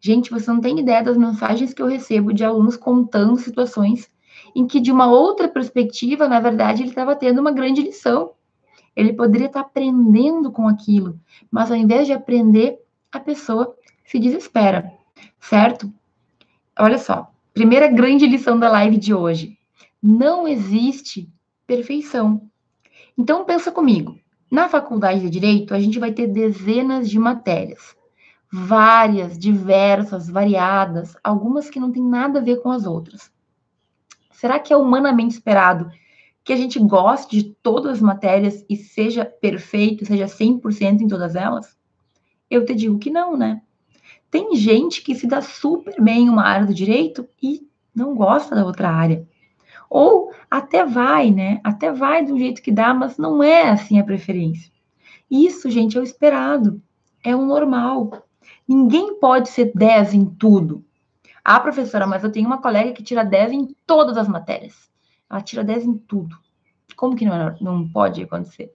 Gente, 0.00 0.30
você 0.30 0.50
não 0.50 0.60
tem 0.60 0.78
ideia 0.78 1.02
das 1.02 1.16
mensagens 1.16 1.74
que 1.74 1.82
eu 1.82 1.86
recebo 1.86 2.32
de 2.32 2.44
alunos 2.44 2.76
contando 2.76 3.36
situações 3.36 4.10
em 4.54 4.66
que, 4.66 4.80
de 4.80 4.92
uma 4.92 5.06
outra 5.06 5.48
perspectiva, 5.48 6.28
na 6.28 6.40
verdade, 6.40 6.82
ele 6.82 6.90
estava 6.90 7.16
tendo 7.16 7.40
uma 7.40 7.52
grande 7.52 7.82
lição. 7.82 8.32
Ele 8.94 9.12
poderia 9.12 9.46
estar 9.46 9.60
aprendendo 9.60 10.50
com 10.50 10.66
aquilo, 10.66 11.18
mas 11.50 11.70
ao 11.70 11.76
invés 11.76 12.06
de 12.06 12.12
aprender, 12.12 12.78
a 13.12 13.20
pessoa 13.20 13.76
se 14.04 14.18
desespera, 14.18 14.92
certo? 15.40 15.92
Olha 16.76 16.98
só, 16.98 17.30
Primeira 17.58 17.88
grande 17.88 18.24
lição 18.24 18.56
da 18.56 18.70
live 18.70 18.96
de 18.96 19.12
hoje. 19.12 19.58
Não 20.00 20.46
existe 20.46 21.28
perfeição. 21.66 22.48
Então 23.18 23.44
pensa 23.44 23.72
comigo. 23.72 24.16
Na 24.48 24.68
faculdade 24.68 25.22
de 25.22 25.28
direito, 25.28 25.74
a 25.74 25.80
gente 25.80 25.98
vai 25.98 26.12
ter 26.12 26.28
dezenas 26.28 27.10
de 27.10 27.18
matérias. 27.18 27.96
Várias, 28.50 29.38
diversas, 29.38 30.28
variadas, 30.28 31.14
algumas 31.22 31.68
que 31.68 31.78
não 31.78 31.92
têm 31.92 32.02
nada 32.02 32.38
a 32.38 32.42
ver 32.42 32.62
com 32.62 32.70
as 32.70 32.86
outras. 32.86 33.30
Será 34.32 34.58
que 34.58 34.72
é 34.72 34.76
humanamente 34.76 35.34
esperado 35.34 35.90
que 36.44 36.52
a 36.52 36.56
gente 36.56 36.78
goste 36.78 37.36
de 37.36 37.54
todas 37.62 37.92
as 37.92 38.00
matérias 38.00 38.64
e 38.70 38.76
seja 38.76 39.24
perfeito, 39.24 40.06
seja 40.06 40.26
100% 40.26 41.02
em 41.02 41.08
todas 41.08 41.34
elas? 41.34 41.76
Eu 42.48 42.64
te 42.64 42.74
digo 42.74 42.98
que 42.98 43.10
não, 43.10 43.36
né? 43.36 43.60
Tem 44.30 44.54
gente 44.54 45.02
que 45.02 45.14
se 45.14 45.26
dá 45.26 45.42
super 45.42 46.00
bem 46.00 46.24
em 46.24 46.28
uma 46.28 46.44
área 46.44 46.66
do 46.66 46.74
direito 46.74 47.28
e 47.42 47.68
não 47.94 48.14
gosta 48.14 48.54
da 48.54 48.64
outra 48.64 48.90
área. 48.90 49.26
Ou 49.90 50.32
até 50.50 50.84
vai, 50.84 51.30
né? 51.30 51.60
Até 51.64 51.92
vai 51.92 52.24
do 52.24 52.38
jeito 52.38 52.62
que 52.62 52.70
dá, 52.70 52.92
mas 52.92 53.16
não 53.16 53.42
é 53.42 53.70
assim 53.70 53.98
a 53.98 54.04
preferência. 54.04 54.70
Isso, 55.30 55.70
gente, 55.70 55.96
é 55.96 56.00
o 56.00 56.04
esperado. 56.04 56.82
É 57.24 57.34
o 57.34 57.44
normal. 57.44 58.27
Ninguém 58.68 59.18
pode 59.18 59.48
ser 59.48 59.72
10 59.74 60.12
em 60.12 60.26
tudo. 60.26 60.84
Ah, 61.42 61.58
professora, 61.58 62.06
mas 62.06 62.22
eu 62.22 62.30
tenho 62.30 62.46
uma 62.46 62.60
colega 62.60 62.92
que 62.92 63.02
tira 63.02 63.24
10 63.24 63.52
em 63.52 63.74
todas 63.86 64.18
as 64.18 64.28
matérias. 64.28 64.90
Ela 65.30 65.40
tira 65.40 65.64
10 65.64 65.84
em 65.84 65.94
tudo. 65.94 66.36
Como 66.94 67.16
que 67.16 67.24
não, 67.24 67.34
é, 67.34 67.56
não 67.60 67.88
pode 67.88 68.22
acontecer? 68.22 68.74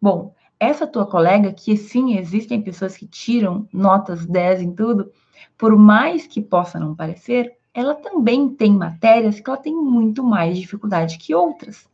Bom, 0.00 0.32
essa 0.60 0.86
tua 0.86 1.04
colega, 1.04 1.52
que 1.52 1.76
sim, 1.76 2.16
existem 2.16 2.62
pessoas 2.62 2.96
que 2.96 3.06
tiram 3.06 3.68
notas 3.72 4.24
10 4.24 4.62
em 4.62 4.72
tudo, 4.72 5.10
por 5.58 5.76
mais 5.76 6.26
que 6.26 6.40
possa 6.40 6.78
não 6.78 6.94
parecer, 6.94 7.56
ela 7.74 7.94
também 7.94 8.48
tem 8.48 8.72
matérias 8.72 9.40
que 9.40 9.50
ela 9.50 9.58
tem 9.58 9.74
muito 9.74 10.22
mais 10.22 10.56
dificuldade 10.56 11.18
que 11.18 11.34
outras. 11.34 11.88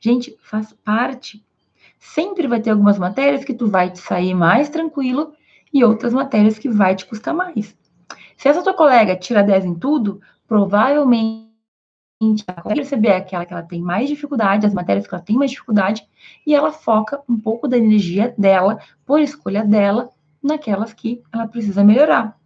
Gente, 0.00 0.36
faz 0.40 0.72
parte. 0.72 1.44
Sempre 1.98 2.46
vai 2.46 2.60
ter 2.60 2.70
algumas 2.70 2.98
matérias 2.98 3.44
que 3.44 3.52
tu 3.52 3.66
vai 3.66 3.90
te 3.90 3.98
sair 3.98 4.32
mais 4.32 4.68
tranquilo 4.68 5.34
e 5.72 5.84
outras 5.84 6.12
matérias 6.12 6.58
que 6.58 6.68
vai 6.68 6.94
te 6.94 7.06
custar 7.06 7.34
mais. 7.34 7.76
Se 8.36 8.48
essa 8.48 8.62
tua 8.62 8.74
colega 8.74 9.16
tira 9.16 9.42
10 9.42 9.64
em 9.64 9.74
tudo, 9.74 10.20
provavelmente 10.46 11.48
ela 12.46 12.62
vai 12.64 12.74
perceber 12.74 13.12
aquela 13.12 13.44
que 13.44 13.52
ela 13.52 13.62
tem 13.62 13.80
mais 13.80 14.08
dificuldade, 14.08 14.66
as 14.66 14.74
matérias 14.74 15.06
que 15.06 15.14
ela 15.14 15.22
tem 15.22 15.36
mais 15.36 15.50
dificuldade, 15.50 16.06
e 16.46 16.54
ela 16.54 16.72
foca 16.72 17.20
um 17.28 17.38
pouco 17.38 17.68
da 17.68 17.76
energia 17.76 18.34
dela, 18.36 18.78
por 19.04 19.20
escolha 19.20 19.64
dela, 19.64 20.10
naquelas 20.42 20.92
que 20.92 21.22
ela 21.32 21.46
precisa 21.46 21.84
melhorar. 21.84 22.36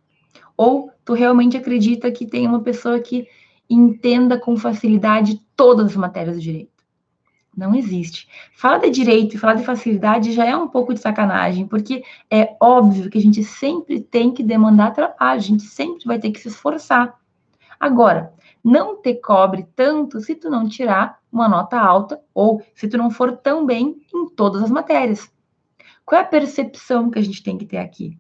Ou 0.56 0.90
tu 1.04 1.14
realmente 1.14 1.56
acredita 1.56 2.10
que 2.10 2.26
tem 2.26 2.46
uma 2.46 2.60
pessoa 2.60 3.00
que 3.00 3.26
entenda 3.68 4.38
com 4.38 4.56
facilidade 4.56 5.40
todas 5.56 5.86
as 5.86 5.96
matérias 5.96 6.36
do 6.36 6.42
direito? 6.42 6.71
Não 7.54 7.74
existe. 7.74 8.26
Falar 8.56 8.78
de 8.78 8.90
direito 8.90 9.34
e 9.34 9.38
falar 9.38 9.54
de 9.54 9.64
facilidade 9.64 10.32
já 10.32 10.44
é 10.46 10.56
um 10.56 10.68
pouco 10.68 10.94
de 10.94 11.00
sacanagem, 11.00 11.66
porque 11.66 12.02
é 12.30 12.56
óbvio 12.58 13.10
que 13.10 13.18
a 13.18 13.20
gente 13.20 13.44
sempre 13.44 14.00
tem 14.00 14.32
que 14.32 14.42
demandar 14.42 14.92
trabalho, 14.92 15.38
a 15.38 15.38
gente 15.38 15.64
sempre 15.64 16.04
vai 16.06 16.18
ter 16.18 16.30
que 16.30 16.40
se 16.40 16.48
esforçar. 16.48 17.14
Agora, 17.78 18.32
não 18.64 19.02
te 19.02 19.14
cobre 19.14 19.66
tanto 19.76 20.20
se 20.20 20.34
tu 20.34 20.48
não 20.48 20.68
tirar 20.68 21.18
uma 21.30 21.48
nota 21.48 21.78
alta 21.78 22.20
ou 22.32 22.62
se 22.74 22.88
tu 22.88 22.96
não 22.96 23.10
for 23.10 23.36
tão 23.36 23.66
bem 23.66 24.00
em 24.14 24.28
todas 24.28 24.62
as 24.62 24.70
matérias. 24.70 25.30
Qual 26.04 26.20
é 26.20 26.24
a 26.24 26.26
percepção 26.26 27.10
que 27.10 27.18
a 27.18 27.22
gente 27.22 27.42
tem 27.42 27.58
que 27.58 27.66
ter 27.66 27.78
aqui? 27.78 28.16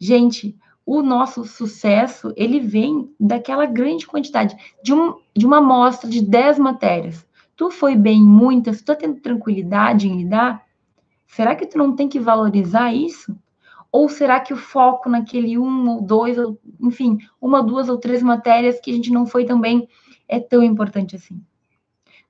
Gente, 0.00 0.56
o 0.86 1.02
nosso 1.02 1.44
sucesso, 1.44 2.32
ele 2.36 2.60
vem 2.60 3.14
daquela 3.18 3.66
grande 3.66 4.06
quantidade, 4.06 4.56
de, 4.82 4.92
um, 4.92 5.18
de 5.34 5.46
uma 5.46 5.58
amostra 5.58 6.08
de 6.08 6.20
10 6.20 6.58
matérias. 6.58 7.26
Tu 7.56 7.70
foi 7.70 7.94
bem 7.94 8.20
em 8.20 8.26
muitas, 8.26 8.78
tu 8.78 8.86
tá 8.86 8.96
tendo 8.96 9.20
tranquilidade 9.20 10.08
em 10.08 10.16
lidar? 10.18 10.64
Será 11.26 11.54
que 11.54 11.66
tu 11.66 11.78
não 11.78 11.94
tem 11.94 12.08
que 12.08 12.18
valorizar 12.18 12.92
isso? 12.92 13.36
Ou 13.90 14.08
será 14.08 14.40
que 14.40 14.52
o 14.52 14.56
foco 14.56 15.08
naquele 15.08 15.56
um 15.56 15.88
ou 15.88 16.02
dois, 16.02 16.36
ou, 16.36 16.58
enfim, 16.80 17.18
uma, 17.40 17.62
duas 17.62 17.88
ou 17.88 17.96
três 17.96 18.22
matérias 18.22 18.80
que 18.80 18.90
a 18.90 18.94
gente 18.94 19.12
não 19.12 19.24
foi 19.24 19.44
também 19.44 19.88
é 20.28 20.40
tão 20.40 20.62
importante 20.62 21.14
assim? 21.14 21.40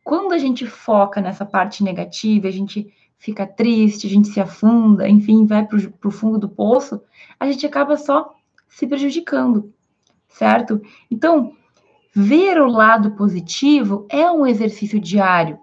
Quando 0.03 0.33
a 0.33 0.39
gente 0.39 0.67
foca 0.67 1.23
nessa 1.23 1.47
parte 1.47 1.83
negativa, 1.83 2.49
a 2.49 2.51
gente 2.51 2.93
fica 3.17 3.47
triste, 3.47 4.07
a 4.07 4.11
gente 4.11 4.29
se 4.29 4.39
afunda, 4.39 5.09
enfim, 5.09 5.47
vai 5.47 5.67
para 5.67 5.79
o 5.79 6.11
fundo 6.11 6.39
do 6.39 6.49
poço, 6.49 7.01
a 7.41 7.51
gente 7.51 7.65
acaba 7.65 7.97
só 7.97 8.35
se 8.69 8.87
prejudicando, 8.87 9.73
certo? 10.29 10.83
Então, 11.11 11.53
ver 12.15 12.61
o 12.61 12.69
lado 12.69 13.11
positivo 13.13 14.07
é 14.09 14.31
um 14.31 14.47
exercício 14.47 15.01
diário, 15.01 15.59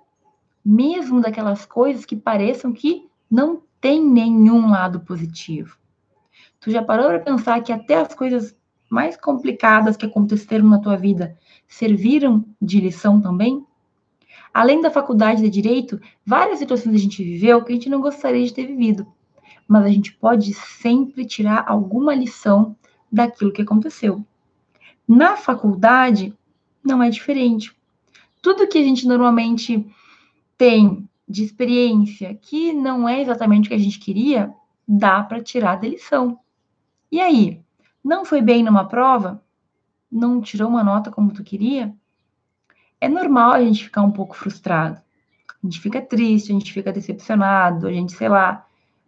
mesmo 0.63 1.21
daquelas 1.21 1.65
coisas 1.65 2.03
que 2.03 2.15
pareçam 2.15 2.73
que 2.73 3.07
não 3.29 3.61
tem 3.79 4.03
nenhum 4.03 4.69
lado 4.69 4.99
positivo. 4.99 5.77
Tu 6.59 6.69
já 6.69 6.83
parou 6.83 7.07
para 7.07 7.19
pensar 7.19 7.61
que 7.61 7.71
até 7.71 7.95
as 7.95 8.13
coisas 8.13 8.55
mais 8.89 9.15
complicadas 9.15 9.95
que 9.95 10.05
aconteceram 10.05 10.67
na 10.67 10.79
tua 10.79 10.97
vida 10.97 11.37
serviram 11.67 12.45
de 12.61 12.81
lição 12.81 13.21
também? 13.21 13.65
Além 14.53 14.81
da 14.81 14.91
faculdade 14.91 15.41
de 15.41 15.49
direito, 15.49 15.99
várias 16.25 16.59
situações 16.59 16.93
a 16.93 16.99
gente 16.99 17.23
viveu 17.23 17.63
que 17.63 17.71
a 17.71 17.75
gente 17.75 17.89
não 17.89 18.01
gostaria 18.01 18.45
de 18.45 18.53
ter 18.53 18.67
vivido, 18.67 19.07
mas 19.65 19.85
a 19.85 19.89
gente 19.89 20.13
pode 20.13 20.53
sempre 20.53 21.25
tirar 21.25 21.63
alguma 21.65 22.13
lição 22.13 22.75
daquilo 23.09 23.53
que 23.53 23.61
aconteceu. 23.61 24.25
Na 25.07 25.37
faculdade, 25.37 26.37
não 26.83 27.01
é 27.01 27.09
diferente. 27.09 27.75
Tudo 28.41 28.67
que 28.67 28.77
a 28.77 28.83
gente 28.83 29.07
normalmente 29.07 29.85
tem 30.57 31.07
de 31.27 31.43
experiência 31.43 32.35
que 32.35 32.73
não 32.73 33.07
é 33.07 33.21
exatamente 33.21 33.65
o 33.65 33.69
que 33.69 33.75
a 33.75 33.79
gente 33.79 33.99
queria, 33.99 34.53
dá 34.87 35.23
para 35.23 35.41
tirar 35.41 35.77
da 35.77 35.87
lição. 35.87 36.39
E 37.11 37.19
aí, 37.19 37.61
não 38.03 38.25
foi 38.25 38.41
bem 38.41 38.63
numa 38.63 38.85
prova? 38.85 39.43
Não 40.11 40.41
tirou 40.41 40.67
uma 40.67 40.83
nota 40.83 41.11
como 41.11 41.31
tu 41.31 41.43
queria? 41.43 41.95
é 43.01 43.09
normal 43.09 43.53
a 43.53 43.63
gente 43.63 43.83
ficar 43.83 44.03
um 44.03 44.11
pouco 44.11 44.37
frustrado. 44.37 45.01
A 45.47 45.65
gente 45.67 45.81
fica 45.81 45.99
triste, 45.99 46.51
a 46.51 46.53
gente 46.53 46.71
fica 46.71 46.93
decepcionado, 46.93 47.87
a 47.87 47.91
gente, 47.91 48.13
sei 48.13 48.29
lá, 48.29 48.65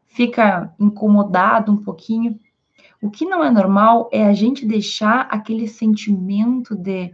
fica 0.07 0.73
incomodado 0.79 1.71
um 1.71 1.77
pouquinho. 1.77 2.39
O 2.99 3.11
que 3.11 3.25
não 3.25 3.43
é 3.43 3.51
normal 3.51 4.09
é 4.11 4.25
a 4.25 4.33
gente 4.33 4.65
deixar 4.65 5.27
aquele 5.29 5.67
sentimento 5.67 6.75
de, 6.75 7.13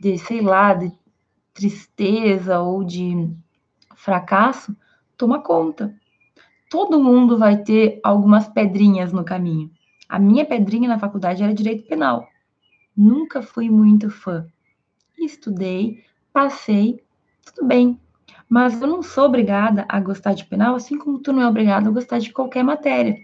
de 0.00 0.18
sei 0.18 0.40
lá, 0.40 0.74
de 0.74 0.92
tristeza 1.52 2.60
ou 2.60 2.84
de 2.84 3.30
fracasso 3.94 4.76
tomar 5.16 5.40
conta. 5.40 5.94
Todo 6.68 7.02
mundo 7.02 7.38
vai 7.38 7.58
ter 7.58 8.00
algumas 8.02 8.48
pedrinhas 8.48 9.12
no 9.12 9.24
caminho. 9.24 9.70
A 10.08 10.18
minha 10.18 10.44
pedrinha 10.44 10.88
na 10.88 10.98
faculdade 10.98 11.42
era 11.42 11.54
direito 11.54 11.86
penal. 11.86 12.26
Nunca 12.96 13.42
fui 13.42 13.70
muito 13.70 14.10
fã. 14.10 14.46
Estudei, 15.18 16.02
passei, 16.32 17.02
tudo 17.44 17.66
bem. 17.66 17.98
Mas 18.48 18.80
eu 18.80 18.88
não 18.88 19.02
sou 19.02 19.24
obrigada 19.24 19.86
a 19.88 19.98
gostar 20.00 20.34
de 20.34 20.44
penal, 20.44 20.74
assim 20.74 20.98
como 20.98 21.18
tu 21.18 21.32
não 21.32 21.42
é 21.42 21.48
obrigado 21.48 21.88
a 21.88 21.92
gostar 21.92 22.18
de 22.18 22.32
qualquer 22.32 22.62
matéria. 22.62 23.16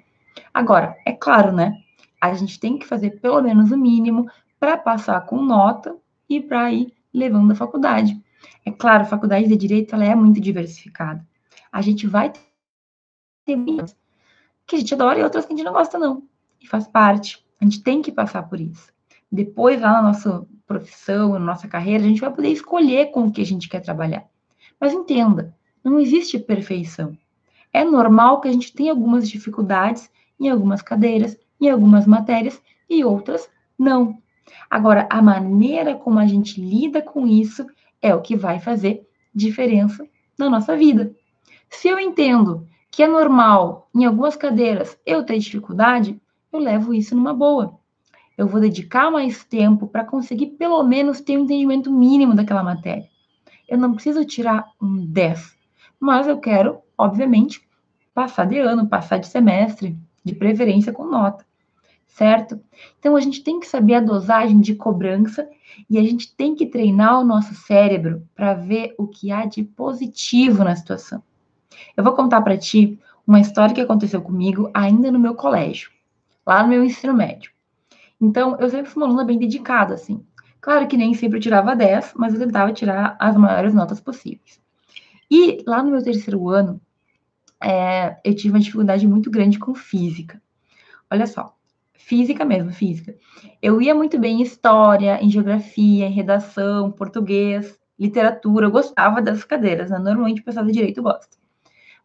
Agora, 0.54 0.96
é 1.04 1.12
claro, 1.12 1.52
né? 1.52 1.74
A 2.20 2.32
gente 2.34 2.58
tem 2.58 2.78
que 2.78 2.86
fazer 2.86 3.20
pelo 3.20 3.40
menos 3.42 3.70
o 3.70 3.76
mínimo 3.76 4.30
para 4.58 4.76
passar 4.76 5.20
com 5.26 5.42
nota 5.42 5.96
e 6.30 6.40
para 6.40 6.72
ir 6.72 6.94
levando 7.12 7.50
a 7.50 7.56
faculdade. 7.56 8.18
É 8.64 8.70
claro, 8.70 9.02
a 9.02 9.06
faculdade 9.06 9.48
de 9.48 9.56
direito 9.56 9.94
ela 9.94 10.04
é 10.04 10.14
muito 10.14 10.40
diversificada. 10.40 11.26
A 11.72 11.82
gente 11.82 12.06
vai 12.06 12.32
ter 13.44 13.56
muitas 13.56 13.96
que 14.66 14.76
a 14.76 14.78
gente 14.78 14.94
adora 14.94 15.18
e 15.18 15.24
outras 15.24 15.44
que 15.44 15.52
a 15.52 15.56
gente 15.56 15.66
não 15.66 15.72
gosta 15.72 15.98
não. 15.98 16.22
E 16.60 16.66
faz 16.66 16.86
parte. 16.86 17.44
A 17.60 17.64
gente 17.64 17.82
tem 17.82 18.00
que 18.00 18.12
passar 18.12 18.44
por 18.44 18.60
isso. 18.60 18.92
Depois 19.30 19.80
lá 19.80 19.94
na 19.94 20.02
nossa 20.02 20.46
profissão, 20.66 21.32
na 21.32 21.40
nossa 21.40 21.66
carreira, 21.66 22.04
a 22.04 22.06
gente 22.06 22.20
vai 22.20 22.32
poder 22.32 22.50
escolher 22.50 23.10
com 23.10 23.26
o 23.26 23.32
que 23.32 23.40
a 23.40 23.46
gente 23.46 23.68
quer 23.68 23.80
trabalhar. 23.80 24.24
Mas 24.80 24.92
entenda, 24.92 25.54
não 25.82 25.98
existe 25.98 26.38
perfeição. 26.38 27.16
É 27.72 27.84
normal 27.84 28.40
que 28.40 28.48
a 28.48 28.52
gente 28.52 28.72
tenha 28.72 28.92
algumas 28.92 29.28
dificuldades 29.28 30.10
em 30.38 30.48
algumas 30.48 30.80
cadeiras, 30.80 31.36
em 31.60 31.68
algumas 31.68 32.06
matérias 32.06 32.60
e 32.88 33.04
outras 33.04 33.48
não. 33.78 34.20
Agora, 34.68 35.06
a 35.10 35.20
maneira 35.20 35.94
como 35.94 36.18
a 36.18 36.26
gente 36.26 36.60
lida 36.60 37.02
com 37.02 37.26
isso 37.26 37.66
é 38.00 38.14
o 38.14 38.20
que 38.20 38.36
vai 38.36 38.58
fazer 38.58 39.06
diferença 39.34 40.06
na 40.38 40.48
nossa 40.48 40.76
vida. 40.76 41.14
Se 41.68 41.88
eu 41.88 41.98
entendo 41.98 42.66
que 42.90 43.02
é 43.02 43.06
normal 43.06 43.88
em 43.94 44.04
algumas 44.04 44.36
cadeiras 44.36 44.98
eu 45.06 45.24
ter 45.24 45.38
dificuldade, 45.38 46.20
eu 46.52 46.58
levo 46.58 46.92
isso 46.92 47.14
numa 47.14 47.32
boa 47.32 47.80
eu 48.40 48.46
vou 48.46 48.58
dedicar 48.58 49.10
mais 49.10 49.44
tempo 49.44 49.86
para 49.86 50.02
conseguir 50.02 50.46
pelo 50.52 50.82
menos 50.82 51.20
ter 51.20 51.36
um 51.36 51.42
entendimento 51.42 51.92
mínimo 51.92 52.34
daquela 52.34 52.62
matéria. 52.62 53.06
Eu 53.68 53.76
não 53.76 53.92
preciso 53.92 54.24
tirar 54.24 54.66
um 54.80 55.04
10, 55.04 55.54
mas 56.00 56.26
eu 56.26 56.38
quero, 56.38 56.78
obviamente, 56.96 57.60
passar 58.14 58.46
de 58.46 58.58
ano, 58.58 58.88
passar 58.88 59.18
de 59.18 59.26
semestre, 59.26 59.94
de 60.24 60.34
preferência 60.34 60.90
com 60.90 61.04
nota, 61.04 61.44
certo? 62.10 62.60
Então 62.98 63.16
a 63.16 63.20
gente 63.20 63.42
tem 63.42 63.60
que 63.60 63.66
saber 63.66 63.94
a 63.94 64.00
dosagem 64.00 64.60
de 64.60 64.74
cobrança 64.74 65.48
e 65.88 65.98
a 65.98 66.02
gente 66.02 66.34
tem 66.34 66.54
que 66.54 66.66
treinar 66.66 67.20
o 67.20 67.24
nosso 67.24 67.54
cérebro 67.54 68.26
para 68.34 68.54
ver 68.54 68.94
o 68.98 69.06
que 69.06 69.30
há 69.30 69.46
de 69.46 69.62
positivo 69.62 70.64
na 70.64 70.76
situação. 70.76 71.22
Eu 71.96 72.04
vou 72.04 72.14
contar 72.14 72.42
para 72.42 72.58
ti 72.58 72.98
uma 73.26 73.40
história 73.40 73.74
que 73.74 73.80
aconteceu 73.80 74.20
comigo 74.20 74.70
ainda 74.74 75.10
no 75.10 75.18
meu 75.18 75.34
colégio, 75.34 75.90
lá 76.46 76.62
no 76.62 76.68
meu 76.68 76.84
ensino 76.84 77.14
médio. 77.14 77.52
Então, 78.20 78.56
eu 78.58 78.68
sempre 78.68 78.90
fui 78.90 79.02
uma 79.02 79.06
aluna 79.06 79.24
bem 79.24 79.38
dedicada, 79.38 79.94
assim. 79.94 80.22
Claro 80.60 80.86
que 80.86 80.96
nem 80.96 81.14
sempre 81.14 81.38
eu 81.38 81.42
tirava 81.42 81.74
10, 81.74 82.12
mas 82.16 82.34
eu 82.34 82.40
tentava 82.40 82.72
tirar 82.72 83.16
as 83.18 83.34
maiores 83.36 83.72
notas 83.72 83.98
possíveis. 83.98 84.60
E 85.30 85.62
lá 85.66 85.82
no 85.82 85.90
meu 85.90 86.02
terceiro 86.02 86.48
ano, 86.50 86.80
é, 87.62 88.18
eu 88.24 88.34
tive 88.34 88.54
uma 88.54 88.60
dificuldade 88.60 89.06
muito 89.06 89.30
grande 89.30 89.58
com 89.58 89.74
física. 89.74 90.42
Olha 91.10 91.26
só, 91.26 91.56
física 92.04 92.44
mesmo, 92.44 92.72
física. 92.72 93.14
Eu 93.62 93.80
ia 93.80 93.94
muito 93.94 94.18
bem 94.18 94.40
em 94.40 94.42
história, 94.42 95.22
em 95.22 95.30
geografia, 95.30 96.06
em 96.06 96.12
redação, 96.12 96.90
português, 96.90 97.78
literatura. 97.98 98.66
Eu 98.66 98.70
gostava 98.70 99.22
dessas 99.22 99.44
cadeiras, 99.44 99.90
né? 99.90 99.98
Normalmente 99.98 100.40
o 100.40 100.44
pessoal 100.44 100.66
de 100.66 100.72
direito 100.72 101.02
gosta. 101.02 101.36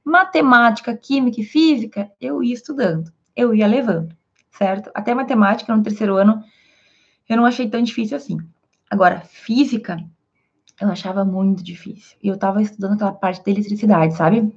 Matemática, 0.03 0.95
química 0.95 1.41
e 1.41 1.43
física, 1.43 2.11
eu 2.21 2.43
ia 2.43 2.53
estudando, 2.53 3.11
eu 3.35 3.55
ia 3.55 3.65
levando 3.65 4.15
certo? 4.57 4.89
Até 4.93 5.13
matemática 5.13 5.75
no 5.75 5.83
terceiro 5.83 6.15
ano 6.15 6.43
eu 7.27 7.37
não 7.37 7.45
achei 7.45 7.69
tão 7.69 7.81
difícil 7.81 8.17
assim. 8.17 8.37
Agora, 8.89 9.21
física, 9.21 9.97
eu 10.79 10.89
achava 10.89 11.25
muito 11.25 11.63
difícil. 11.63 12.17
E 12.21 12.27
eu 12.27 12.35
estava 12.35 12.61
estudando 12.61 12.93
aquela 12.93 13.11
parte 13.11 13.43
da 13.43 13.51
eletricidade, 13.51 14.15
sabe? 14.15 14.53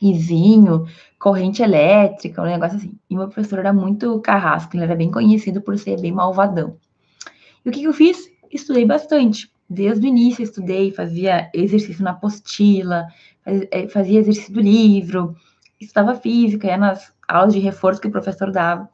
Risinho, 0.00 0.86
corrente 1.18 1.62
elétrica, 1.62 2.42
um 2.42 2.46
negócio 2.46 2.76
assim. 2.76 2.92
E 3.08 3.16
meu 3.16 3.28
professor 3.28 3.58
era 3.58 3.72
muito 3.72 4.20
carrasco, 4.20 4.76
ele 4.76 4.84
era 4.84 4.94
bem 4.94 5.10
conhecido 5.10 5.60
por 5.60 5.78
ser 5.78 6.00
bem 6.00 6.12
malvadão. 6.12 6.76
E 7.64 7.68
o 7.68 7.72
que, 7.72 7.82
eu 7.82 7.92
fiz? 7.92 8.30
Estudei 8.50 8.84
bastante. 8.84 9.50
Desde 9.68 10.06
o 10.06 10.08
início 10.08 10.42
estudei, 10.42 10.92
fazia 10.92 11.50
exercício 11.52 12.04
na 12.04 12.10
apostila, 12.10 13.08
eh, 13.44 13.88
fazia 13.88 14.20
exercício 14.20 14.52
do 14.52 14.60
livro, 14.60 15.34
estudava 15.80 16.14
física, 16.14 16.68
ia 16.68 16.76
nas 16.76 17.12
aulas 17.26 17.54
de 17.54 17.60
reforço 17.60 18.00
que 18.00 18.08
o 18.08 18.12
professor 18.12 18.52
dava. 18.52 18.88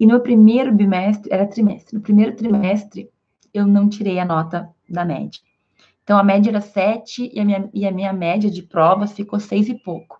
E 0.00 0.06
no 0.06 0.20
primeiro 0.20 0.72
bimestre, 0.72 1.30
era 1.32 1.46
trimestre, 1.46 1.96
no 1.96 2.00
primeiro 2.00 2.34
trimestre, 2.36 3.10
eu 3.52 3.66
não 3.66 3.88
tirei 3.88 4.18
a 4.18 4.24
nota 4.24 4.68
da 4.88 5.04
média. 5.04 5.40
Então, 6.02 6.16
a 6.16 6.22
média 6.22 6.50
era 6.50 6.60
7 6.60 7.30
e 7.34 7.40
a 7.40 7.44
minha, 7.44 7.68
e 7.74 7.86
a 7.86 7.90
minha 7.90 8.12
média 8.12 8.50
de 8.50 8.62
provas 8.62 9.12
ficou 9.12 9.38
6 9.38 9.68
e 9.68 9.74
pouco. 9.74 10.17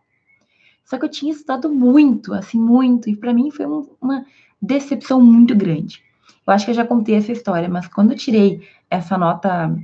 Só 0.88 0.98
que 0.98 1.04
eu 1.04 1.10
tinha 1.10 1.32
estudado 1.32 1.68
muito, 1.68 2.32
assim, 2.32 2.58
muito, 2.58 3.10
e 3.10 3.16
para 3.16 3.34
mim 3.34 3.50
foi 3.50 3.66
um, 3.66 3.88
uma 4.00 4.24
decepção 4.60 5.20
muito 5.20 5.54
grande. 5.54 6.02
Eu 6.46 6.52
acho 6.52 6.64
que 6.64 6.70
eu 6.70 6.74
já 6.76 6.86
contei 6.86 7.16
essa 7.16 7.32
história, 7.32 7.68
mas 7.68 7.86
quando 7.88 8.12
eu 8.12 8.16
tirei 8.16 8.66
essa 8.90 9.18
nota 9.18 9.76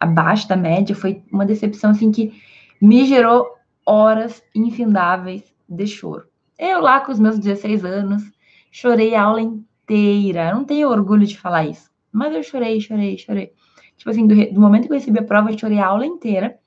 abaixo 0.00 0.48
da 0.48 0.56
média, 0.56 0.94
foi 0.94 1.22
uma 1.30 1.44
decepção, 1.44 1.90
assim, 1.90 2.10
que 2.10 2.40
me 2.80 3.04
gerou 3.04 3.46
horas 3.84 4.42
infindáveis 4.54 5.42
de 5.68 5.86
choro. 5.86 6.24
Eu 6.58 6.80
lá 6.80 7.00
com 7.00 7.12
os 7.12 7.18
meus 7.18 7.38
16 7.38 7.84
anos, 7.84 8.22
Chorei 8.70 9.14
a 9.14 9.22
aula 9.22 9.40
inteira. 9.40 10.50
Eu 10.50 10.56
não 10.56 10.64
tenho 10.64 10.88
orgulho 10.88 11.26
de 11.26 11.38
falar 11.38 11.66
isso. 11.66 11.90
Mas 12.12 12.34
eu 12.34 12.42
chorei, 12.42 12.80
chorei, 12.80 13.18
chorei. 13.18 13.52
Tipo 13.96 14.10
assim, 14.10 14.26
do, 14.26 14.34
do 14.52 14.60
momento 14.60 14.86
que 14.86 14.92
eu 14.92 14.96
recebi 14.98 15.18
a 15.18 15.24
prova, 15.24 15.50
eu 15.50 15.58
chorei 15.58 15.78
a 15.78 15.86
aula 15.86 16.06
inteira. 16.06 16.58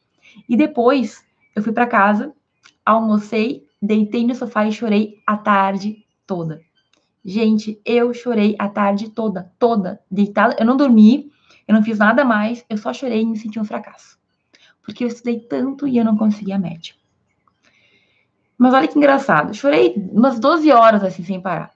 E 0.47 0.55
depois, 0.55 1.25
eu 1.55 1.63
fui 1.63 1.71
para 1.71 1.87
casa, 1.87 2.33
almocei, 2.85 3.63
deitei 3.81 4.25
no 4.25 4.35
sofá 4.35 4.65
e 4.65 4.71
chorei 4.71 5.21
a 5.25 5.35
tarde 5.35 6.05
toda. 6.27 6.61
Gente, 7.23 7.79
eu 7.85 8.13
chorei 8.13 8.55
a 8.59 8.67
tarde 8.67 9.09
toda, 9.09 9.51
toda, 9.57 9.99
deitada. 10.09 10.55
Eu 10.59 10.65
não 10.65 10.77
dormi, 10.77 11.31
eu 11.67 11.75
não 11.75 11.83
fiz 11.83 11.99
nada 11.99 12.23
mais, 12.25 12.65
eu 12.69 12.77
só 12.77 12.93
chorei 12.93 13.21
e 13.21 13.25
me 13.25 13.37
senti 13.37 13.59
um 13.59 13.65
fracasso. 13.65 14.19
Porque 14.83 15.03
eu 15.03 15.07
estudei 15.07 15.39
tanto 15.39 15.87
e 15.87 15.97
eu 15.97 16.05
não 16.05 16.17
consegui 16.17 16.51
a 16.51 16.59
média. 16.59 16.93
Mas 18.57 18.73
olha 18.73 18.87
que 18.87 18.97
engraçado, 18.97 19.53
chorei 19.53 19.95
umas 20.11 20.39
12 20.39 20.71
horas 20.71 21.03
assim 21.03 21.23
sem 21.23 21.41
parar. 21.41 21.71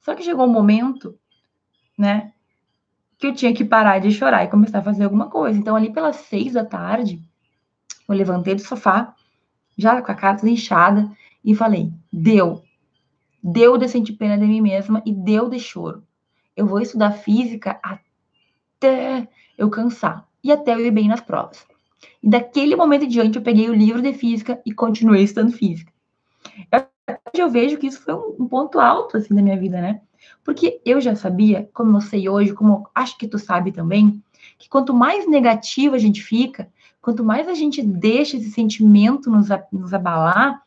Só 0.00 0.14
que 0.14 0.22
chegou 0.22 0.46
um 0.46 0.52
momento, 0.52 1.16
né, 1.96 2.32
que 3.18 3.26
eu 3.26 3.34
tinha 3.34 3.52
que 3.52 3.64
parar 3.64 3.98
de 3.98 4.10
chorar 4.10 4.44
e 4.44 4.48
começar 4.48 4.78
a 4.78 4.82
fazer 4.82 5.04
alguma 5.04 5.28
coisa. 5.28 5.58
Então, 5.58 5.76
ali 5.76 5.92
pelas 5.92 6.16
seis 6.16 6.54
da 6.54 6.64
tarde, 6.64 7.22
eu 8.08 8.14
levantei 8.14 8.54
do 8.54 8.62
sofá, 8.62 9.14
já 9.76 10.00
com 10.00 10.10
a 10.10 10.14
cara 10.14 10.48
inchada, 10.48 11.10
e 11.44 11.54
falei: 11.54 11.92
deu. 12.12 12.62
Deu 13.42 13.78
de 13.78 13.88
sentir 13.88 14.14
pena 14.14 14.36
de 14.36 14.46
mim 14.46 14.60
mesma 14.60 15.02
e 15.06 15.12
deu 15.12 15.48
de 15.48 15.58
choro. 15.58 16.02
Eu 16.56 16.66
vou 16.66 16.80
estudar 16.80 17.12
física 17.12 17.80
até 17.82 19.28
eu 19.56 19.70
cansar 19.70 20.28
e 20.44 20.52
até 20.52 20.74
eu 20.74 20.84
ir 20.84 20.90
bem 20.90 21.08
nas 21.08 21.20
provas. 21.20 21.64
E 22.22 22.28
daquele 22.28 22.76
momento 22.76 23.04
em 23.04 23.08
diante, 23.08 23.36
eu 23.36 23.42
peguei 23.42 23.68
o 23.68 23.74
livro 23.74 24.02
de 24.02 24.12
física 24.12 24.60
e 24.64 24.72
continuei 24.72 25.22
estudando 25.22 25.52
física. 25.52 25.92
Eu, 26.70 26.86
eu 27.34 27.50
vejo 27.50 27.78
que 27.78 27.86
isso 27.86 28.02
foi 28.02 28.14
um, 28.14 28.36
um 28.40 28.48
ponto 28.48 28.78
alto 28.78 29.16
assim 29.16 29.34
da 29.34 29.42
minha 29.42 29.58
vida, 29.58 29.80
né? 29.80 30.00
Porque 30.44 30.80
eu 30.84 31.00
já 31.00 31.14
sabia, 31.14 31.68
como 31.72 31.96
eu 31.96 32.00
sei 32.00 32.28
hoje, 32.28 32.52
como 32.52 32.86
acho 32.94 33.16
que 33.16 33.26
tu 33.26 33.38
sabe 33.38 33.72
também, 33.72 34.22
que 34.58 34.68
quanto 34.68 34.92
mais 34.92 35.28
negativa 35.28 35.96
a 35.96 35.98
gente 35.98 36.22
fica, 36.22 36.70
quanto 37.00 37.24
mais 37.24 37.48
a 37.48 37.54
gente 37.54 37.82
deixa 37.82 38.36
esse 38.36 38.50
sentimento 38.50 39.30
nos, 39.30 39.48
nos 39.72 39.94
abalar, 39.94 40.62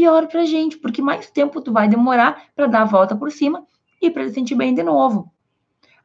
pior 0.00 0.26
pra 0.28 0.46
gente, 0.46 0.78
porque 0.78 1.02
mais 1.02 1.30
tempo 1.30 1.60
tu 1.60 1.72
vai 1.72 1.88
demorar 1.88 2.44
para 2.56 2.66
dar 2.66 2.82
a 2.82 2.86
volta 2.86 3.14
por 3.14 3.30
cima 3.30 3.66
e 4.00 4.10
para 4.10 4.26
se 4.26 4.34
sentir 4.34 4.54
bem 4.54 4.74
de 4.74 4.82
novo. 4.82 5.30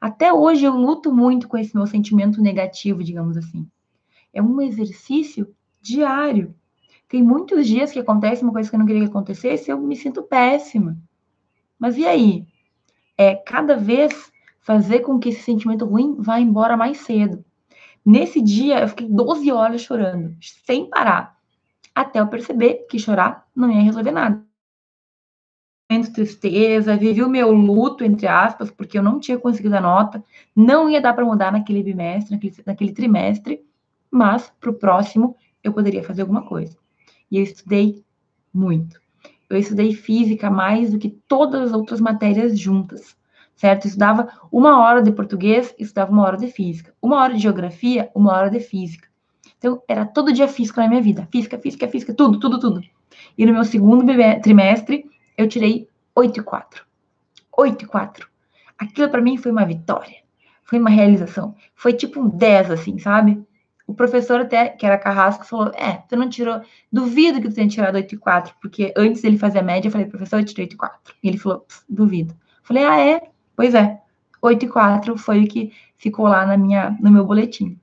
Até 0.01 0.33
hoje 0.33 0.65
eu 0.65 0.73
luto 0.75 1.13
muito 1.13 1.47
com 1.47 1.57
esse 1.57 1.73
meu 1.73 1.87
sentimento 1.87 2.41
negativo, 2.41 3.01
digamos 3.01 3.37
assim. 3.37 3.65
É 4.33 4.41
um 4.41 4.61
exercício 4.61 5.47
diário. 5.81 6.53
Tem 7.07 7.23
muitos 7.23 7.65
dias 7.65 7.91
que 7.91 7.99
acontece 7.99 8.43
uma 8.43 8.51
coisa 8.51 8.69
que 8.69 8.75
eu 8.75 8.79
não 8.79 8.85
queria 8.85 9.03
que 9.03 9.07
acontecesse, 9.07 9.71
eu 9.71 9.79
me 9.79 9.95
sinto 9.95 10.23
péssima. 10.23 10.97
Mas 11.79 11.97
e 11.97 12.05
aí? 12.05 12.45
é 13.17 13.33
cada 13.33 13.77
vez 13.77 14.29
fazer 14.59 14.99
com 14.99 15.17
que 15.17 15.29
esse 15.29 15.41
sentimento 15.41 15.85
ruim 15.85 16.15
vá 16.19 16.37
embora 16.37 16.75
mais 16.75 16.97
cedo. 16.97 17.45
Nesse 18.05 18.41
dia, 18.41 18.81
eu 18.81 18.87
fiquei 18.89 19.07
12 19.07 19.51
horas 19.51 19.81
chorando, 19.81 20.35
sem 20.41 20.89
parar, 20.89 21.34
até 21.95 22.19
eu 22.19 22.27
perceber 22.27 22.85
que 22.89 22.99
chorar 22.99 23.47
não 23.55 23.71
ia 23.71 23.81
resolver 23.81 24.11
nada. 24.11 24.43
Tristeza, 26.13 26.97
vivi 26.97 27.23
o 27.23 27.29
meu 27.29 27.51
luto, 27.51 28.03
entre 28.03 28.27
aspas, 28.27 28.69
porque 28.69 28.97
eu 28.97 29.03
não 29.03 29.19
tinha 29.19 29.37
conseguido 29.37 29.77
a 29.77 29.81
nota, 29.81 30.23
não 30.55 30.89
ia 30.89 30.99
dar 30.99 31.13
para 31.13 31.25
mudar 31.25 31.51
naquele 31.51 31.81
bimestre, 31.81 32.33
naquele, 32.33 32.55
naquele 32.65 32.91
trimestre, 32.91 33.65
mas 34.11 34.51
para 34.59 34.71
o 34.71 34.73
próximo 34.73 35.35
eu 35.63 35.71
poderia 35.71 36.03
fazer 36.03 36.23
alguma 36.23 36.45
coisa. 36.45 36.77
E 37.31 37.37
eu 37.37 37.43
estudei 37.43 38.03
muito 38.53 38.99
eu 39.49 39.57
estudei 39.57 39.93
física 39.93 40.49
mais 40.49 40.91
do 40.91 40.99
que 40.99 41.09
todas 41.09 41.69
as 41.69 41.73
outras 41.73 42.01
matérias 42.01 42.57
juntas, 42.59 43.15
certo? 43.55 43.85
Eu 43.85 43.89
estudava 43.89 44.27
uma 44.51 44.79
hora 44.79 45.01
de 45.01 45.11
português, 45.11 45.73
estudava 45.77 46.11
uma 46.11 46.23
hora 46.23 46.37
de 46.37 46.47
física, 46.47 46.93
uma 47.01 47.17
hora 47.21 47.33
de 47.33 47.39
geografia, 47.39 48.09
uma 48.15 48.33
hora 48.33 48.49
de 48.49 48.59
física. 48.59 49.07
Então, 49.65 49.81
era 49.87 50.05
todo 50.05 50.31
dia 50.31 50.47
física 50.47 50.79
na 50.79 50.87
minha 50.87 51.01
vida. 51.01 51.27
Física, 51.31 51.57
física, 51.57 51.87
física, 51.87 52.13
tudo, 52.13 52.39
tudo, 52.39 52.59
tudo. 52.59 52.83
E 53.35 53.47
no 53.47 53.51
meu 53.51 53.63
segundo 53.63 54.05
trimestre, 54.43 55.09
eu 55.35 55.49
tirei 55.49 55.89
8 56.13 56.39
e 56.39 56.43
4. 56.43 56.85
8 57.57 57.83
e 57.83 57.87
4. 57.87 58.27
Aquilo 58.77 59.09
para 59.09 59.21
mim 59.21 59.37
foi 59.37 59.51
uma 59.51 59.65
vitória. 59.65 60.17
Foi 60.65 60.77
uma 60.77 60.91
realização. 60.91 61.55
Foi 61.73 61.93
tipo 61.93 62.21
um 62.21 62.29
10, 62.29 62.69
assim, 62.69 62.99
sabe? 62.99 63.43
O 63.87 63.95
professor 63.95 64.41
até, 64.41 64.69
que 64.69 64.85
era 64.85 64.99
Carrasco, 64.99 65.43
falou, 65.43 65.71
é, 65.73 65.93
tu 66.07 66.15
não 66.15 66.29
tirou, 66.29 66.61
duvido 66.91 67.41
que 67.41 67.49
tu 67.49 67.55
tenha 67.55 67.67
tirado 67.67 67.95
8 67.95 68.13
e 68.13 68.17
4, 68.19 68.53
porque 68.61 68.93
antes 68.95 69.23
dele 69.23 69.39
fazer 69.39 69.57
a 69.59 69.63
média, 69.63 69.87
eu 69.87 69.91
falei, 69.91 70.05
professor, 70.05 70.41
eu 70.41 70.45
tirei 70.45 70.65
8 70.65 70.73
e 70.73 70.77
4. 70.77 71.15
E 71.23 71.27
ele 71.27 71.39
falou, 71.39 71.65
duvido. 71.89 72.33
Eu 72.33 72.67
falei, 72.67 72.83
ah, 72.85 72.99
é? 72.99 73.21
Pois 73.55 73.73
é, 73.73 73.99
8 74.43 74.63
e 74.63 74.69
4 74.69 75.17
foi 75.17 75.43
o 75.43 75.47
que 75.47 75.73
ficou 75.97 76.27
lá 76.27 76.45
na 76.45 76.55
minha, 76.55 76.95
no 77.01 77.09
meu 77.09 77.25
boletim. 77.25 77.79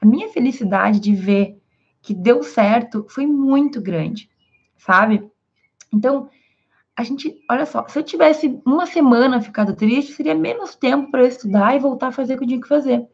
A 0.00 0.06
minha 0.06 0.28
felicidade 0.30 0.98
de 0.98 1.14
ver 1.14 1.60
que 2.00 2.14
deu 2.14 2.42
certo 2.42 3.04
foi 3.08 3.26
muito 3.26 3.80
grande, 3.80 4.30
sabe? 4.78 5.30
Então, 5.92 6.30
a 6.96 7.02
gente, 7.02 7.38
olha 7.50 7.66
só, 7.66 7.86
se 7.88 7.98
eu 7.98 8.02
tivesse 8.02 8.60
uma 8.64 8.86
semana 8.86 9.40
ficado 9.40 9.74
triste, 9.74 10.12
seria 10.12 10.34
menos 10.34 10.74
tempo 10.74 11.10
para 11.10 11.22
eu 11.22 11.26
estudar 11.26 11.76
e 11.76 11.78
voltar 11.78 12.08
a 12.08 12.12
fazer 12.12 12.34
o 12.34 12.38
que 12.38 12.44
eu 12.44 12.48
tinha 12.48 12.60
que 12.60 12.68
fazer. 12.68 13.06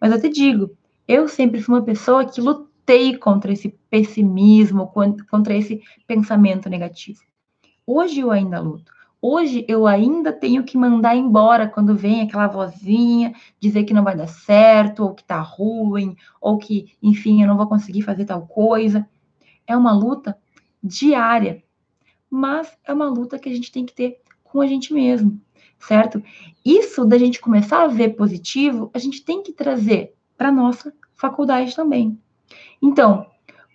Mas 0.00 0.12
eu 0.12 0.20
te 0.20 0.28
digo, 0.28 0.76
eu 1.06 1.28
sempre 1.28 1.60
fui 1.60 1.74
uma 1.74 1.84
pessoa 1.84 2.24
que 2.24 2.40
lutei 2.40 3.16
contra 3.16 3.52
esse 3.52 3.68
pessimismo, 3.90 4.92
contra 5.30 5.54
esse 5.54 5.82
pensamento 6.06 6.68
negativo. 6.68 7.20
Hoje 7.86 8.20
eu 8.20 8.30
ainda 8.30 8.60
luto. 8.60 8.95
Hoje 9.28 9.64
eu 9.66 9.88
ainda 9.88 10.32
tenho 10.32 10.62
que 10.62 10.78
mandar 10.78 11.16
embora 11.16 11.66
quando 11.66 11.96
vem 11.96 12.22
aquela 12.22 12.46
vozinha 12.46 13.34
dizer 13.58 13.82
que 13.82 13.92
não 13.92 14.04
vai 14.04 14.16
dar 14.16 14.28
certo, 14.28 15.02
ou 15.02 15.14
que 15.16 15.24
tá 15.24 15.40
ruim, 15.40 16.14
ou 16.40 16.56
que, 16.58 16.96
enfim, 17.02 17.42
eu 17.42 17.48
não 17.48 17.56
vou 17.56 17.66
conseguir 17.66 18.02
fazer 18.02 18.24
tal 18.24 18.46
coisa. 18.46 19.04
É 19.66 19.76
uma 19.76 19.90
luta 19.90 20.38
diária, 20.80 21.60
mas 22.30 22.78
é 22.84 22.92
uma 22.92 23.08
luta 23.08 23.36
que 23.36 23.48
a 23.48 23.52
gente 23.52 23.72
tem 23.72 23.84
que 23.84 23.92
ter 23.92 24.20
com 24.44 24.60
a 24.60 24.66
gente 24.68 24.94
mesmo, 24.94 25.40
certo? 25.76 26.22
Isso 26.64 27.04
da 27.04 27.18
gente 27.18 27.40
começar 27.40 27.82
a 27.82 27.88
ver 27.88 28.10
positivo, 28.10 28.92
a 28.94 28.98
gente 29.00 29.24
tem 29.24 29.42
que 29.42 29.52
trazer 29.52 30.14
para 30.38 30.52
nossa 30.52 30.94
faculdade 31.16 31.74
também. 31.74 32.16
Então, 32.80 33.26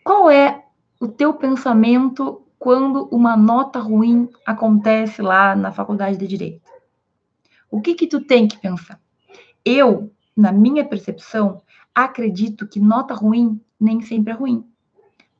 qual 0.01 0.31
é 0.31 0.63
o 0.97 1.09
teu 1.09 1.33
pensamento 1.33 2.41
quando 2.61 3.09
uma 3.11 3.35
nota 3.35 3.79
ruim 3.79 4.29
acontece 4.45 5.19
lá 5.19 5.55
na 5.55 5.71
faculdade 5.71 6.15
de 6.15 6.27
direito? 6.27 6.69
O 7.71 7.81
que 7.81 7.95
que 7.95 8.05
tu 8.05 8.21
tem 8.21 8.47
que 8.47 8.55
pensar? 8.55 9.01
Eu, 9.65 10.13
na 10.37 10.51
minha 10.51 10.85
percepção, 10.85 11.59
acredito 11.93 12.67
que 12.67 12.79
nota 12.79 13.15
ruim 13.15 13.59
nem 13.79 13.99
sempre 14.01 14.31
é 14.31 14.35
ruim. 14.35 14.63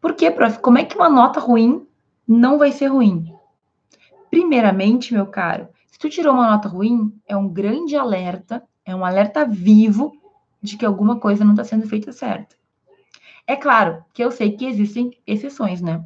Por 0.02 0.16
quê, 0.16 0.32
prof? 0.32 0.58
Como 0.58 0.80
é 0.80 0.84
que 0.84 0.96
uma 0.96 1.12
nota 1.12 1.40
ruim 1.40 1.86
não 2.28 2.58
vai 2.58 2.72
ser 2.72 2.88
ruim? 2.88 3.32
Primeiramente, 4.32 5.14
meu 5.14 5.28
caro, 5.28 5.68
se 5.86 6.00
tu 6.00 6.10
tirou 6.10 6.34
uma 6.34 6.50
nota 6.50 6.68
ruim, 6.68 7.16
é 7.28 7.38
um 7.38 7.48
grande 7.48 7.96
alerta, 7.96 8.64
é 8.84 8.96
um 8.96 9.06
alerta 9.06 9.46
vivo 9.46 10.12
de 10.60 10.76
que 10.76 10.88
alguma 10.88 11.20
coisa 11.20 11.46
não 11.46 11.52
está 11.52 11.64
sendo 11.64 11.88
feita 11.88 12.12
certo. 12.12 12.56
É 13.46 13.56
claro 13.56 14.04
que 14.12 14.24
eu 14.24 14.32
sei 14.32 14.54
que 14.54 14.66
existem 14.66 15.16
exceções, 15.28 15.84
né? 15.84 16.04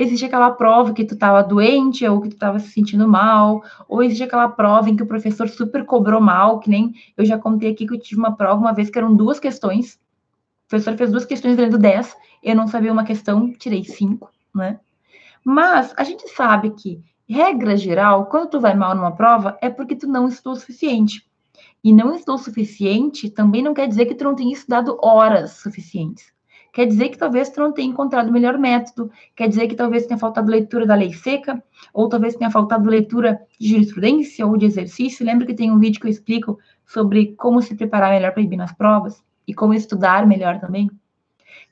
Existe 0.00 0.26
aquela 0.26 0.52
prova 0.52 0.92
que 0.92 1.04
tu 1.04 1.14
estava 1.14 1.42
doente 1.42 2.06
ou 2.06 2.20
que 2.20 2.28
tu 2.28 2.34
estava 2.34 2.60
se 2.60 2.68
sentindo 2.68 3.08
mal, 3.08 3.64
ou 3.88 4.00
existe 4.00 4.22
aquela 4.22 4.48
prova 4.48 4.88
em 4.88 4.94
que 4.94 5.02
o 5.02 5.06
professor 5.08 5.48
super 5.48 5.84
cobrou 5.84 6.20
mal, 6.20 6.60
que 6.60 6.70
nem 6.70 6.94
eu 7.16 7.24
já 7.24 7.36
contei 7.36 7.72
aqui 7.72 7.84
que 7.84 7.94
eu 7.94 7.98
tive 7.98 8.20
uma 8.20 8.36
prova 8.36 8.60
uma 8.60 8.72
vez 8.72 8.90
que 8.90 8.96
eram 8.96 9.12
duas 9.12 9.40
questões. 9.40 9.94
O 10.66 10.68
professor 10.68 10.96
fez 10.96 11.10
duas 11.10 11.24
questões 11.24 11.56
valendo 11.56 11.76
10, 11.76 12.16
eu 12.44 12.54
não 12.54 12.68
sabia 12.68 12.92
uma 12.92 13.02
questão, 13.02 13.52
tirei 13.54 13.82
cinco, 13.82 14.30
né? 14.54 14.78
Mas 15.44 15.92
a 15.96 16.04
gente 16.04 16.28
sabe 16.28 16.70
que, 16.70 17.02
regra 17.28 17.76
geral, 17.76 18.26
quando 18.26 18.50
tu 18.50 18.60
vai 18.60 18.76
mal 18.76 18.94
numa 18.94 19.16
prova, 19.16 19.58
é 19.60 19.68
porque 19.68 19.96
tu 19.96 20.06
não 20.06 20.28
estudou 20.28 20.52
o 20.52 20.56
suficiente. 20.56 21.26
E 21.82 21.92
não 21.92 22.14
estou 22.14 22.38
suficiente 22.38 23.28
também 23.28 23.62
não 23.62 23.74
quer 23.74 23.88
dizer 23.88 24.06
que 24.06 24.14
tu 24.14 24.22
não 24.22 24.36
tenha 24.36 24.52
estudado 24.52 24.96
horas 25.02 25.54
suficientes. 25.54 26.32
Quer 26.78 26.86
dizer 26.86 27.08
que 27.08 27.18
talvez 27.18 27.50
tu 27.50 27.60
não 27.60 27.72
tenha 27.72 27.88
encontrado 27.88 28.28
o 28.28 28.32
melhor 28.32 28.56
método, 28.56 29.10
quer 29.34 29.48
dizer 29.48 29.66
que 29.66 29.74
talvez 29.74 30.06
tenha 30.06 30.16
faltado 30.16 30.48
leitura 30.48 30.86
da 30.86 30.94
lei 30.94 31.12
seca, 31.12 31.60
ou 31.92 32.08
talvez 32.08 32.36
tenha 32.36 32.52
faltado 32.52 32.88
leitura 32.88 33.40
de 33.58 33.70
jurisprudência 33.70 34.46
ou 34.46 34.56
de 34.56 34.66
exercício. 34.66 35.26
Lembra 35.26 35.44
que 35.44 35.54
tem 35.54 35.72
um 35.72 35.80
vídeo 35.80 36.00
que 36.00 36.06
eu 36.06 36.10
explico 36.12 36.56
sobre 36.86 37.34
como 37.34 37.60
se 37.60 37.74
preparar 37.74 38.12
melhor 38.12 38.30
para 38.30 38.44
ir 38.44 38.56
nas 38.56 38.72
provas 38.72 39.20
e 39.44 39.52
como 39.52 39.74
estudar 39.74 40.24
melhor 40.24 40.60
também? 40.60 40.88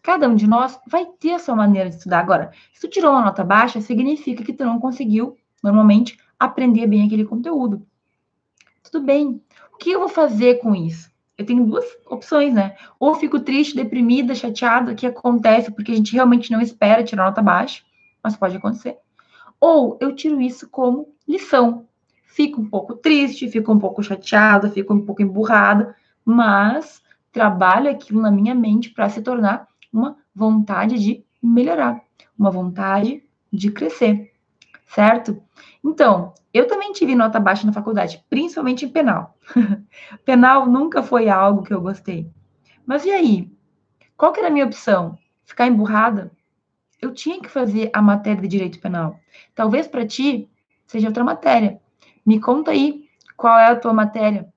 Cada 0.03 0.29
um 0.29 0.35
de 0.35 0.49
nós 0.49 0.77
vai 0.89 1.07
ter 1.21 1.35
a 1.35 1.39
sua 1.39 1.55
maneira 1.55 1.89
de 1.89 1.95
estudar. 1.95 2.19
Agora, 2.19 2.51
se 2.73 2.81
tu 2.81 2.91
tirou 2.91 3.13
uma 3.13 3.27
nota 3.27 3.45
baixa, 3.45 3.81
significa 3.81 4.43
que 4.43 4.53
tu 4.53 4.65
não 4.65 4.81
conseguiu, 4.81 5.37
normalmente, 5.63 6.19
aprender 6.37 6.85
bem 6.89 7.07
aquele 7.07 7.25
conteúdo. 7.25 7.87
Tudo 8.83 9.07
bem, 9.07 9.41
o 9.73 9.77
que 9.77 9.93
eu 9.93 10.01
vou 10.01 10.09
fazer 10.09 10.57
com 10.57 10.75
isso? 10.75 11.09
Eu 11.39 11.45
tenho 11.45 11.67
duas 11.67 11.85
opções, 12.07 12.55
né? 12.55 12.77
Ou 12.99 13.15
fico 13.15 13.41
triste, 13.41 13.77
deprimida, 13.77 14.35
chateada, 14.35 14.95
que 14.95 15.07
acontece 15.07 15.71
porque 15.71 15.93
a 15.93 15.95
gente 15.95 16.15
realmente 16.15 16.51
não 16.51 16.61
espera 16.61 17.05
tirar 17.05 17.25
nota 17.25 17.43
baixa, 17.43 17.83
mas 18.23 18.37
pode 18.37 18.57
acontecer. 18.57 18.97
Ou 19.61 19.99
eu 20.01 20.15
tiro 20.15 20.41
isso 20.41 20.69
como 20.71 21.13
lição. 21.29 21.87
Fico 22.25 22.61
um 22.61 22.69
pouco 22.69 22.95
triste, 22.95 23.49
fico 23.49 23.73
um 23.73 23.79
pouco 23.79 24.03
chateada, 24.03 24.71
fico 24.71 24.93
um 24.95 25.05
pouco 25.05 25.23
emburrada, 25.23 25.95
mas 26.25 27.03
trabalho 27.33 27.91
aquilo 27.91 28.21
na 28.21 28.31
minha 28.31 28.55
mente 28.55 28.91
para 28.91 29.09
se 29.09 29.21
tornar 29.21 29.69
uma 29.93 30.17
vontade 30.35 30.99
de 30.99 31.25
melhorar, 31.43 32.03
uma 32.39 32.51
vontade 32.51 33.23
de 33.53 33.71
crescer. 33.71 34.33
Certo? 34.87 35.43
Então, 35.85 36.33
eu 36.53 36.67
também 36.67 36.93
tive 36.93 37.15
nota 37.15 37.39
baixa 37.39 37.67
na 37.67 37.73
faculdade, 37.73 38.25
principalmente 38.31 38.85
em 38.85 38.89
penal. 38.89 39.37
penal 40.25 40.67
nunca 40.67 41.03
foi 41.03 41.29
algo 41.29 41.63
que 41.63 41.75
eu 41.75 41.81
gostei. 41.81 42.31
Mas 42.85 43.05
e 43.05 43.11
aí? 43.11 43.53
Qual 44.17 44.33
que 44.33 44.41
era 44.41 44.49
a 44.49 44.53
minha 44.53 44.65
opção? 44.65 45.19
Ficar 45.45 45.67
emburrada? 45.67 46.33
Eu 47.01 47.13
tinha 47.13 47.41
que 47.41 47.49
fazer 47.49 47.91
a 47.93 48.01
matéria 48.01 48.41
de 48.41 48.49
direito 48.49 48.81
penal. 48.81 49.21
Talvez 49.55 49.87
para 49.87 50.07
ti 50.07 50.49
seja 50.87 51.09
outra 51.09 51.23
matéria. 51.23 51.81
Me 52.25 52.41
conta 52.41 52.71
aí 52.71 53.07
qual 53.37 53.59
é 53.59 53.67
a 53.67 53.77
tua 53.77 53.93
matéria. 53.93 54.49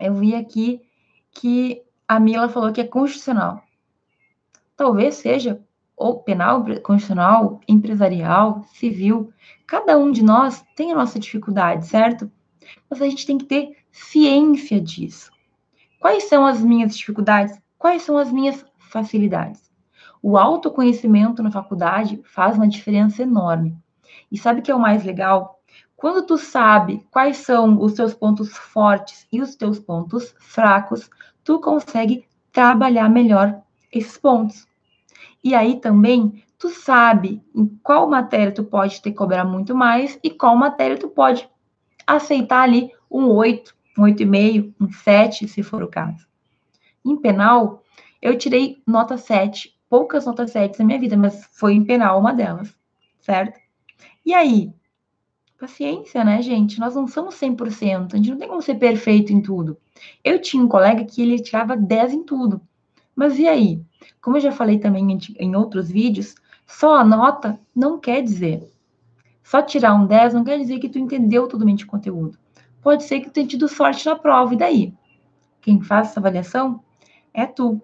Eu 0.00 0.14
vi 0.14 0.34
aqui 0.34 0.80
que 1.30 1.82
a 2.06 2.18
Mila 2.18 2.48
falou 2.48 2.72
que 2.72 2.80
é 2.80 2.84
constitucional. 2.84 3.62
Talvez 4.76 5.16
seja 5.16 5.60
ou 5.98 6.20
penal, 6.20 6.64
constitucional, 6.82 7.60
empresarial, 7.68 8.62
civil. 8.72 9.32
Cada 9.66 9.98
um 9.98 10.12
de 10.12 10.22
nós 10.22 10.64
tem 10.76 10.92
a 10.92 10.94
nossa 10.94 11.18
dificuldade, 11.18 11.86
certo? 11.86 12.30
Mas 12.88 13.02
a 13.02 13.04
gente 13.06 13.26
tem 13.26 13.36
que 13.36 13.44
ter 13.44 13.76
ciência 13.90 14.80
disso. 14.80 15.30
Quais 15.98 16.24
são 16.24 16.46
as 16.46 16.62
minhas 16.62 16.96
dificuldades? 16.96 17.60
Quais 17.76 18.02
são 18.02 18.16
as 18.16 18.30
minhas 18.30 18.64
facilidades? 18.78 19.68
O 20.22 20.38
autoconhecimento 20.38 21.42
na 21.42 21.50
faculdade 21.50 22.20
faz 22.24 22.56
uma 22.56 22.68
diferença 22.68 23.22
enorme. 23.22 23.76
E 24.30 24.38
sabe 24.38 24.60
o 24.60 24.62
que 24.62 24.70
é 24.70 24.74
o 24.74 24.80
mais 24.80 25.04
legal? 25.04 25.60
Quando 25.96 26.24
tu 26.24 26.38
sabe 26.38 27.04
quais 27.10 27.38
são 27.38 27.80
os 27.80 27.94
teus 27.94 28.14
pontos 28.14 28.56
fortes 28.56 29.26
e 29.32 29.40
os 29.40 29.56
teus 29.56 29.80
pontos 29.80 30.32
fracos, 30.38 31.10
tu 31.42 31.60
consegue 31.60 32.24
trabalhar 32.52 33.08
melhor 33.08 33.60
esses 33.92 34.16
pontos. 34.16 34.67
E 35.48 35.54
aí 35.54 35.80
também 35.80 36.44
tu 36.58 36.68
sabe 36.68 37.42
em 37.54 37.66
qual 37.82 38.06
matéria 38.06 38.52
tu 38.52 38.62
pode 38.62 39.00
ter 39.00 39.12
que 39.12 39.16
cobrar 39.16 39.46
muito 39.46 39.74
mais 39.74 40.18
e 40.22 40.28
qual 40.28 40.54
matéria 40.54 40.98
tu 40.98 41.08
pode 41.08 41.48
aceitar 42.06 42.64
ali 42.64 42.92
um 43.10 43.28
8, 43.28 43.74
um 43.96 44.02
8,5, 44.02 44.74
um 44.78 44.92
7, 44.92 45.48
se 45.48 45.62
for 45.62 45.82
o 45.82 45.88
caso. 45.88 46.28
Em 47.02 47.16
penal, 47.16 47.82
eu 48.20 48.36
tirei 48.36 48.82
nota 48.86 49.16
7, 49.16 49.74
poucas 49.88 50.26
notas 50.26 50.50
7 50.50 50.78
na 50.80 50.84
minha 50.84 51.00
vida, 51.00 51.16
mas 51.16 51.48
foi 51.52 51.72
em 51.72 51.82
penal 51.82 52.20
uma 52.20 52.34
delas, 52.34 52.76
certo? 53.20 53.58
E 54.26 54.34
aí? 54.34 54.70
Paciência, 55.58 56.22
né, 56.24 56.42
gente? 56.42 56.78
Nós 56.78 56.94
não 56.94 57.08
somos 57.08 57.36
100%, 57.36 58.12
a 58.12 58.16
gente 58.18 58.30
não 58.32 58.36
tem 58.36 58.48
como 58.48 58.60
ser 58.60 58.74
perfeito 58.74 59.32
em 59.32 59.40
tudo. 59.40 59.78
Eu 60.22 60.42
tinha 60.42 60.62
um 60.62 60.68
colega 60.68 61.06
que 61.06 61.22
ele 61.22 61.40
tirava 61.40 61.74
10 61.74 62.12
em 62.12 62.22
tudo. 62.22 62.60
Mas 63.16 63.38
e 63.38 63.48
aí? 63.48 63.82
Como 64.20 64.36
eu 64.36 64.40
já 64.40 64.52
falei 64.52 64.78
também 64.78 65.18
em, 65.38 65.56
outros 65.56 65.90
vídeos, 65.90 66.34
só 66.66 66.96
a 66.96 67.04
nota 67.04 67.58
não 67.74 67.98
quer 67.98 68.22
dizer. 68.22 68.70
Só 69.42 69.62
tirar 69.62 69.94
um 69.94 70.06
10 70.06 70.34
não 70.34 70.44
quer 70.44 70.58
dizer 70.58 70.78
que 70.78 70.88
tu 70.88 70.98
entendeu 70.98 71.46
totalmente 71.46 71.84
o 71.84 71.88
conteúdo. 71.88 72.38
Pode 72.82 73.04
ser 73.04 73.20
que 73.20 73.26
tu 73.26 73.32
tenha 73.32 73.46
tido 73.46 73.68
sorte 73.68 74.06
na 74.06 74.16
prova, 74.16 74.54
e 74.54 74.56
daí? 74.56 74.94
Quem 75.60 75.80
faz 75.80 76.08
essa 76.08 76.20
avaliação 76.20 76.82
é 77.32 77.46
tu. 77.46 77.80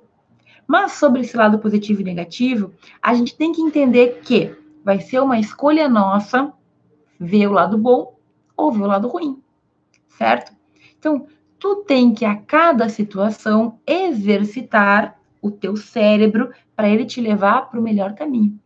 Mas 0.66 0.92
sobre 0.92 1.20
esse 1.20 1.36
lado 1.36 1.58
positivo 1.58 2.00
e 2.00 2.04
negativo, 2.04 2.72
a 3.02 3.14
gente 3.14 3.36
tem 3.36 3.52
que 3.52 3.60
entender 3.60 4.20
que 4.22 4.54
vai 4.84 5.00
ser 5.00 5.20
uma 5.20 5.38
escolha 5.38 5.88
nossa 5.88 6.52
ver 7.18 7.46
o 7.46 7.52
lado 7.52 7.78
bom 7.78 8.16
ou 8.56 8.72
ver 8.72 8.82
o 8.82 8.86
lado 8.86 9.08
ruim, 9.08 9.42
certo? 10.08 10.52
Então, 10.98 11.26
tu 11.58 11.76
tem 11.86 12.14
que 12.14 12.24
a 12.24 12.36
cada 12.36 12.88
situação 12.88 13.78
exercitar 13.86 15.18
o 15.44 15.50
teu 15.50 15.76
cérebro 15.76 16.50
para 16.74 16.88
ele 16.88 17.04
te 17.04 17.20
levar 17.20 17.68
para 17.68 17.78
o 17.78 17.82
melhor 17.82 18.14
caminho. 18.14 18.58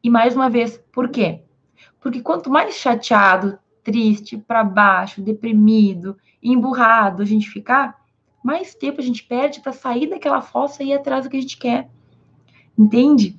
E 0.00 0.08
mais 0.08 0.36
uma 0.36 0.48
vez, 0.48 0.80
por 0.92 1.08
quê? 1.08 1.40
Porque 2.00 2.20
quanto 2.20 2.48
mais 2.48 2.76
chateado, 2.76 3.58
triste, 3.82 4.38
para 4.38 4.62
baixo, 4.62 5.20
deprimido, 5.20 6.16
emburrado 6.40 7.20
a 7.20 7.26
gente 7.26 7.50
ficar, 7.50 8.00
mais 8.44 8.76
tempo 8.76 9.00
a 9.00 9.04
gente 9.04 9.24
perde 9.24 9.60
para 9.60 9.72
sair 9.72 10.08
daquela 10.08 10.40
fossa 10.40 10.84
e 10.84 10.90
ir 10.90 10.92
atrás 10.94 11.24
do 11.24 11.30
que 11.30 11.36
a 11.36 11.40
gente 11.40 11.58
quer. 11.58 11.90
Entende? 12.78 13.36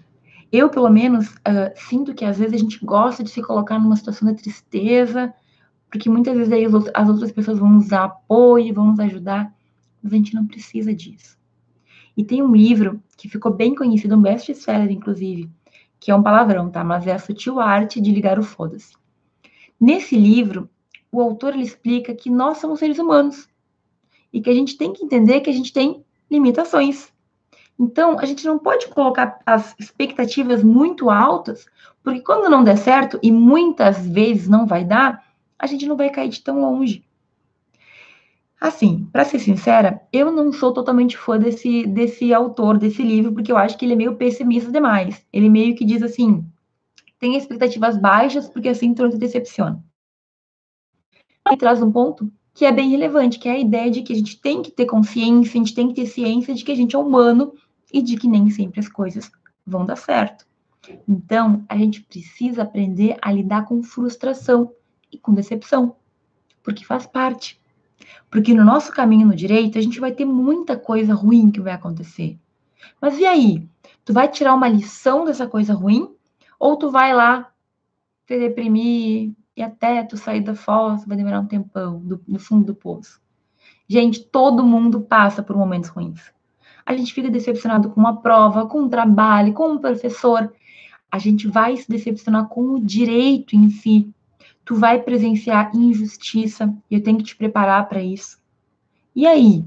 Eu, 0.52 0.70
pelo 0.70 0.90
menos, 0.90 1.30
uh, 1.30 1.72
sinto 1.76 2.14
que 2.14 2.26
às 2.26 2.40
vezes 2.40 2.56
a 2.56 2.58
gente 2.58 2.84
gosta 2.84 3.24
de 3.24 3.30
se 3.30 3.42
colocar 3.42 3.80
numa 3.80 3.96
situação 3.96 4.28
de 4.28 4.44
tristeza, 4.44 5.34
porque 5.90 6.10
muitas 6.10 6.36
vezes 6.36 6.52
aí 6.52 6.66
as 6.94 7.08
outras 7.08 7.32
pessoas 7.32 7.58
vão 7.58 7.70
nos 7.70 7.88
dar 7.88 8.04
apoio, 8.04 8.74
vão 8.74 8.88
nos 8.88 9.00
ajudar, 9.00 9.54
mas 10.04 10.12
a 10.12 10.16
gente 10.18 10.36
não 10.36 10.46
precisa 10.46 10.94
disso. 10.94 11.41
E 12.16 12.24
tem 12.24 12.42
um 12.42 12.54
livro 12.54 13.02
que 13.18 13.30
ficou 13.30 13.54
bem 13.54 13.74
conhecido, 13.74 14.16
um 14.16 14.22
best-seller, 14.22 14.92
inclusive, 14.92 15.50
que 16.00 16.12
é 16.12 16.16
um 16.16 16.24
palavrão, 16.24 16.70
tá? 16.70 16.84
Mas 16.84 17.08
é 17.08 17.14
a 17.14 17.20
sutil 17.20 17.60
arte 17.60 18.02
de 18.02 18.12
ligar 18.12 18.40
o 18.40 18.44
foda-se. 18.44 18.94
Nesse 19.80 20.16
livro, 20.16 20.70
o 21.12 21.22
autor 21.22 21.54
ele 21.54 21.64
explica 21.64 22.14
que 22.14 22.30
nós 22.30 22.58
somos 22.58 22.80
seres 22.80 23.00
humanos 23.00 23.48
e 24.32 24.42
que 24.42 24.50
a 24.50 24.54
gente 24.54 24.78
tem 24.78 24.94
que 24.94 25.04
entender 25.04 25.42
que 25.42 25.50
a 25.50 25.54
gente 25.54 25.74
tem 25.74 26.04
limitações. 26.30 27.12
Então, 27.80 28.20
a 28.20 28.26
gente 28.26 28.46
não 28.46 28.60
pode 28.60 28.88
colocar 28.88 29.40
as 29.46 29.76
expectativas 29.80 30.64
muito 30.64 31.10
altas, 31.10 31.66
porque 32.04 32.22
quando 32.22 32.50
não 32.50 32.64
der 32.64 32.78
certo, 32.78 33.20
e 33.24 33.32
muitas 33.32 34.06
vezes 34.08 34.48
não 34.48 34.66
vai 34.66 34.86
dar, 34.86 35.24
a 35.58 35.66
gente 35.66 35.88
não 35.88 35.98
vai 35.98 36.10
cair 36.10 36.30
de 36.30 36.42
tão 36.42 36.62
longe. 36.62 37.04
Assim, 38.62 39.10
para 39.12 39.26
ser 39.26 39.40
sincera, 39.40 40.08
eu 40.14 40.32
não 40.32 40.54
sou 40.54 40.72
totalmente 40.72 41.18
fã 41.18 41.40
desse, 41.40 41.88
desse 41.88 42.32
autor, 42.32 42.78
desse 42.78 43.02
livro, 43.02 43.34
porque 43.34 43.52
eu 43.52 43.58
acho 43.58 43.76
que 43.76 43.84
ele 43.84 43.94
é 43.94 43.96
meio 43.96 44.16
pessimista 44.18 44.72
demais. 44.72 45.26
Ele 45.34 45.50
meio 45.50 45.76
que 45.76 45.84
diz 45.84 46.04
assim: 46.04 46.46
tem 47.20 47.36
expectativas 47.36 47.98
baixas, 47.98 48.48
porque 48.48 48.70
assim 48.70 48.94
tu 48.94 49.10
te 49.10 49.18
decepciona. 49.18 49.84
Ele 51.48 51.58
traz 51.58 51.82
um 51.82 51.92
ponto 51.92 52.32
que 52.54 52.64
é 52.64 52.72
bem 52.72 52.92
relevante, 52.92 53.40
que 53.40 53.50
é 53.50 53.54
a 53.54 53.60
ideia 53.60 53.90
de 53.90 54.04
que 54.04 54.14
a 54.14 54.16
gente 54.16 54.40
tem 54.40 54.62
que 54.62 54.70
ter 54.70 54.86
consciência, 54.86 55.60
a 55.60 55.64
gente 55.64 55.74
tem 55.74 55.88
que 55.88 55.96
ter 55.96 56.06
ciência 56.06 56.54
de 56.54 56.64
que 56.64 56.72
a 56.72 56.76
gente 56.76 56.96
é 56.96 57.00
humano 57.00 57.54
e 57.92 58.00
de 58.00 58.16
que 58.16 58.28
nem 58.28 58.52
sempre 58.52 58.80
as 58.80 58.88
coisas 58.88 59.32
vão 59.66 59.88
dar 59.88 59.96
certo. 59.96 60.46
Então, 61.08 61.64
a 61.68 61.76
gente 61.78 62.02
precisa 62.02 62.62
aprender 62.62 63.18
a 63.22 63.32
lidar 63.32 63.66
com 63.66 63.82
frustração 63.82 64.72
e 65.12 65.18
com 65.18 65.34
decepção, 65.34 65.96
porque 66.62 66.86
faz 66.86 67.08
parte. 67.08 67.61
Porque 68.30 68.54
no 68.54 68.64
nosso 68.64 68.92
caminho 68.92 69.28
no 69.28 69.36
direito, 69.36 69.78
a 69.78 69.82
gente 69.82 70.00
vai 70.00 70.12
ter 70.12 70.26
muita 70.26 70.78
coisa 70.78 71.14
ruim 71.14 71.52
que 71.52 71.62
vai 71.62 71.74
acontecer. 71.74 72.38
Mas 73.02 73.18
e 73.18 73.26
aí? 73.26 73.68
Tu 74.04 74.14
vai 74.14 74.28
tirar 74.28 74.54
uma 74.54 74.68
lição 74.68 75.26
dessa 75.26 75.48
coisa 75.48 75.74
ruim? 75.74 76.14
Ou 76.60 76.78
tu 76.78 76.90
vai 76.90 77.14
lá 77.14 77.52
te 78.28 78.38
deprimir 78.38 79.34
e 79.56 79.62
até 79.62 80.04
tu 80.04 80.18
sair 80.18 80.42
da 80.42 80.56
fossa 80.56 81.06
vai 81.08 81.18
demorar 81.18 81.40
um 81.40 81.46
tempão 81.46 82.00
do, 82.00 82.40
fundo 82.40 82.66
do 82.66 82.76
poço? 82.76 83.22
Gente, 83.88 84.24
todo 84.24 84.64
mundo 84.64 85.02
passa 85.02 85.44
por 85.44 85.56
momentos 85.56 85.90
ruins. 85.90 86.32
A 86.86 86.96
gente 86.96 87.14
fica 87.14 87.30
decepcionado 87.30 87.90
com 87.90 88.00
uma 88.00 88.22
prova, 88.22 88.66
com 88.66 88.82
um 88.82 88.90
trabalho, 88.90 89.54
com 89.54 89.74
um 89.74 89.78
professor. 89.78 90.52
A 91.12 91.20
gente 91.20 91.48
vai 91.48 91.76
se 91.78 91.90
decepcionar 91.90 92.48
com 92.48 92.74
o 92.74 92.80
direito 92.80 93.56
em 93.56 93.70
si 93.70 94.12
tu 94.64 94.76
vai 94.76 95.02
presenciar 95.02 95.76
injustiça 95.76 96.74
e 96.90 96.96
eu 96.96 97.04
tenho 97.04 97.18
que 97.18 97.24
te 97.24 97.36
preparar 97.36 97.88
para 97.88 98.02
isso. 98.02 98.40
E 99.16 99.28
aí, 99.28 99.66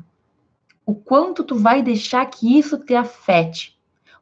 o 0.87 0.95
quanto 0.95 1.45
tu 1.45 1.57
vai 1.57 1.83
deixar 1.83 2.25
que 2.27 2.59
isso 2.59 2.79
te 2.79 2.95
afete? 2.95 3.79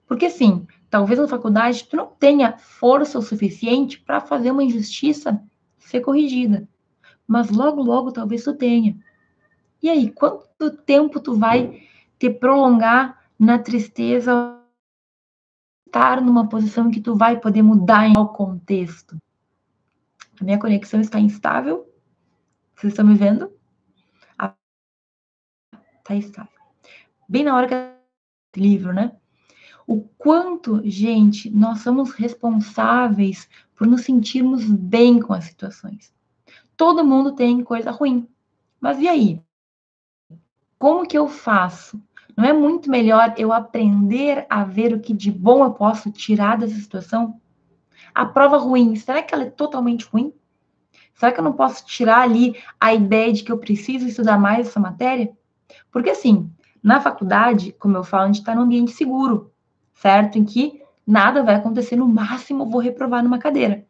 Porque 0.06 0.26
assim, 0.26 0.66
talvez 0.90 1.18
na 1.18 1.28
faculdade 1.28 1.84
tu 1.84 1.96
não 1.96 2.06
tenha 2.06 2.56
força 2.58 3.18
o 3.18 3.22
suficiente 3.22 4.00
para 4.00 4.20
fazer 4.20 4.50
uma 4.50 4.64
injustiça 4.64 5.42
ser 5.78 6.00
corrigida, 6.00 6.68
mas 7.26 7.50
logo 7.50 7.82
logo 7.82 8.12
talvez 8.12 8.44
tu 8.44 8.54
tenha. 8.54 8.96
E 9.82 9.90
aí, 9.90 10.10
quanto 10.10 10.70
tempo 10.84 11.18
tu 11.18 11.34
vai 11.34 11.82
te 12.18 12.30
prolongar 12.30 13.20
na 13.38 13.58
tristeza 13.58 14.58
estar 15.86 16.22
numa 16.22 16.48
posição 16.48 16.88
em 16.88 16.90
que 16.90 17.00
tu 17.00 17.14
vai 17.14 17.38
poder 17.38 17.62
mudar 17.62 18.06
em 18.06 18.14
qual 18.14 18.32
contexto? 18.32 19.16
A 20.42 20.44
minha 20.44 20.58
conexão 20.58 21.00
está 21.00 21.20
instável. 21.20 21.88
Vocês 22.74 22.92
estão 22.92 23.06
me 23.06 23.14
vendo? 23.14 23.56
Ah, 24.36 24.52
tá 26.02 26.16
estável. 26.16 26.50
Bem 27.28 27.44
na 27.44 27.54
hora 27.54 27.68
que 28.50 28.60
livro, 28.60 28.92
né? 28.92 29.16
O 29.86 30.00
quanto, 30.18 30.82
gente, 30.84 31.48
nós 31.48 31.78
somos 31.82 32.10
responsáveis 32.14 33.48
por 33.76 33.86
nos 33.86 34.00
sentirmos 34.00 34.64
bem 34.64 35.20
com 35.20 35.32
as 35.32 35.44
situações. 35.44 36.12
Todo 36.76 37.06
mundo 37.06 37.36
tem 37.36 37.62
coisa 37.62 37.92
ruim. 37.92 38.26
Mas 38.80 38.98
e 38.98 39.06
aí? 39.06 39.40
Como 40.76 41.06
que 41.06 41.16
eu 41.16 41.28
faço? 41.28 42.02
Não 42.36 42.44
é 42.44 42.52
muito 42.52 42.90
melhor 42.90 43.32
eu 43.38 43.52
aprender 43.52 44.44
a 44.50 44.64
ver 44.64 44.92
o 44.92 44.98
que 44.98 45.14
de 45.14 45.30
bom 45.30 45.62
eu 45.64 45.72
posso 45.72 46.10
tirar 46.10 46.58
dessa 46.58 46.74
situação? 46.74 47.40
A 48.14 48.26
prova 48.26 48.58
ruim, 48.58 48.94
será 48.96 49.22
que 49.22 49.34
ela 49.34 49.44
é 49.44 49.50
totalmente 49.50 50.06
ruim? 50.06 50.32
Será 51.14 51.32
que 51.32 51.40
eu 51.40 51.44
não 51.44 51.52
posso 51.52 51.84
tirar 51.86 52.22
ali 52.22 52.56
a 52.80 52.92
ideia 52.92 53.32
de 53.32 53.42
que 53.42 53.52
eu 53.52 53.58
preciso 53.58 54.06
estudar 54.06 54.38
mais 54.38 54.68
essa 54.68 54.80
matéria? 54.80 55.30
Porque 55.90 56.10
assim, 56.10 56.50
na 56.82 57.00
faculdade, 57.00 57.72
como 57.78 57.96
eu 57.96 58.04
falo, 58.04 58.24
a 58.24 58.26
gente 58.26 58.40
está 58.40 58.54
num 58.54 58.62
ambiente 58.62 58.90
seguro, 58.90 59.52
certo? 59.94 60.38
Em 60.38 60.44
que 60.44 60.82
nada 61.06 61.42
vai 61.42 61.54
acontecer, 61.54 61.96
no 61.96 62.08
máximo 62.08 62.64
eu 62.64 62.68
vou 62.68 62.80
reprovar 62.80 63.22
numa 63.22 63.38
cadeira. 63.38 63.84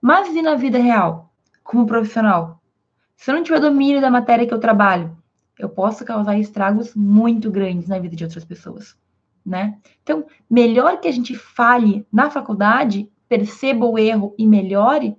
Mas 0.00 0.34
e 0.34 0.42
na 0.42 0.54
vida 0.54 0.78
real, 0.78 1.32
como 1.62 1.86
profissional? 1.86 2.60
Se 3.16 3.30
eu 3.30 3.36
não 3.36 3.42
tiver 3.42 3.60
domínio 3.60 4.00
da 4.00 4.10
matéria 4.10 4.46
que 4.46 4.52
eu 4.52 4.60
trabalho, 4.60 5.16
eu 5.58 5.68
posso 5.68 6.04
causar 6.04 6.36
estragos 6.38 6.94
muito 6.94 7.50
grandes 7.50 7.88
na 7.88 7.98
vida 7.98 8.16
de 8.16 8.24
outras 8.24 8.44
pessoas, 8.44 8.96
né? 9.46 9.78
Então, 10.02 10.26
melhor 10.50 11.00
que 11.00 11.08
a 11.08 11.12
gente 11.12 11.34
fale 11.34 12.06
na 12.12 12.28
faculdade, 12.28 13.08
perceba 13.28 13.86
o 13.86 13.98
erro 13.98 14.34
e 14.38 14.46
melhore, 14.46 15.16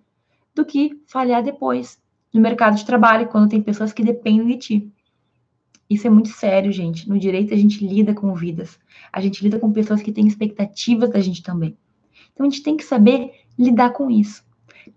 do 0.54 0.66
que 0.66 1.02
falhar 1.06 1.44
depois 1.44 2.00
no 2.34 2.42
mercado 2.42 2.76
de 2.76 2.86
trabalho, 2.86 3.28
quando 3.28 3.50
tem 3.50 3.62
pessoas 3.62 3.94
que 3.94 4.04
dependem 4.04 4.48
de 4.48 4.58
ti. 4.58 4.92
Isso 5.90 6.08
é 6.08 6.10
muito 6.10 6.30
sério, 6.30 6.72
gente. 6.72 7.08
No 7.08 7.18
direito, 7.18 7.54
a 7.54 7.58
gente 7.58 7.86
lida 7.86 8.14
com 8.14 8.34
vidas. 8.34 8.80
A 9.12 9.22
gente 9.22 9.44
lida 9.44 9.60
com 9.60 9.72
pessoas 9.72 10.02
que 10.02 10.12
têm 10.12 10.28
expectativas 10.28 11.10
da 11.12 11.20
gente 11.20 11.44
também. 11.44 11.78
Então, 12.34 12.46
a 12.46 12.50
gente 12.50 12.64
tem 12.64 12.76
que 12.76 12.84
saber 12.84 13.32
lidar 13.58 13.92
com 13.92 14.10
isso. 14.10 14.44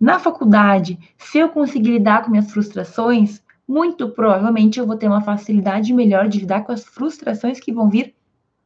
Na 0.01 0.19
faculdade, 0.19 0.99
se 1.17 1.39
eu 1.39 1.49
conseguir 1.49 1.93
lidar 1.93 2.25
com 2.25 2.31
minhas 2.31 2.51
frustrações, 2.51 3.43
muito 3.67 4.09
provavelmente 4.09 4.81
eu 4.81 4.87
vou 4.87 4.97
ter 4.97 5.07
uma 5.07 5.21
facilidade 5.21 5.93
melhor 5.93 6.27
de 6.27 6.41
lidar 6.41 6.65
com 6.65 6.73
as 6.73 6.85
frustrações 6.85 7.61
que 7.61 7.73
vão 7.73 7.89
vir 7.89 8.15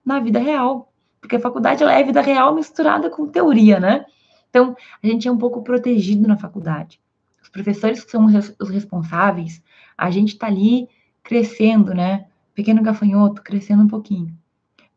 na 0.04 0.20
vida 0.20 0.38
real. 0.38 0.92
Porque 1.20 1.36
a 1.36 1.40
faculdade 1.40 1.82
ela 1.82 1.92
é 1.92 2.02
vida 2.02 2.20
real 2.20 2.54
misturada 2.54 3.10
com 3.10 3.26
teoria, 3.26 3.78
né? 3.78 4.04
Então, 4.52 4.76
a 5.02 5.06
gente 5.06 5.26
é 5.26 5.32
um 5.32 5.38
pouco 5.38 5.62
protegido 5.62 6.28
na 6.28 6.36
faculdade. 6.36 7.00
Os 7.42 7.48
professores 7.48 8.04
que 8.04 8.10
são 8.10 8.26
os 8.26 8.68
responsáveis, 8.68 9.62
a 9.96 10.10
gente 10.10 10.34
está 10.34 10.46
ali 10.46 10.90
crescendo, 11.22 11.94
né? 11.94 12.26
Pequeno 12.54 12.82
gafanhoto, 12.82 13.42
crescendo 13.42 13.82
um 13.82 13.88
pouquinho. 13.88 14.36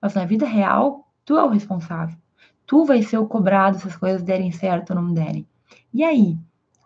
Mas 0.02 0.13
na 0.13 0.26
vida 0.26 0.46
real, 0.46 1.08
tu 1.24 1.38
é 1.38 1.44
o 1.46 1.48
responsável. 1.48 2.18
Tu 2.65 2.84
vai 2.84 3.02
ser 3.02 3.18
o 3.18 3.28
cobrado 3.28 3.80
se 3.80 3.88
as 3.88 3.96
coisas 3.96 4.22
derem 4.22 4.52
certo 4.52 4.89
ou 4.89 5.02
não 5.02 5.13
derem. 5.13 5.48
E 5.94 6.04
aí? 6.04 6.38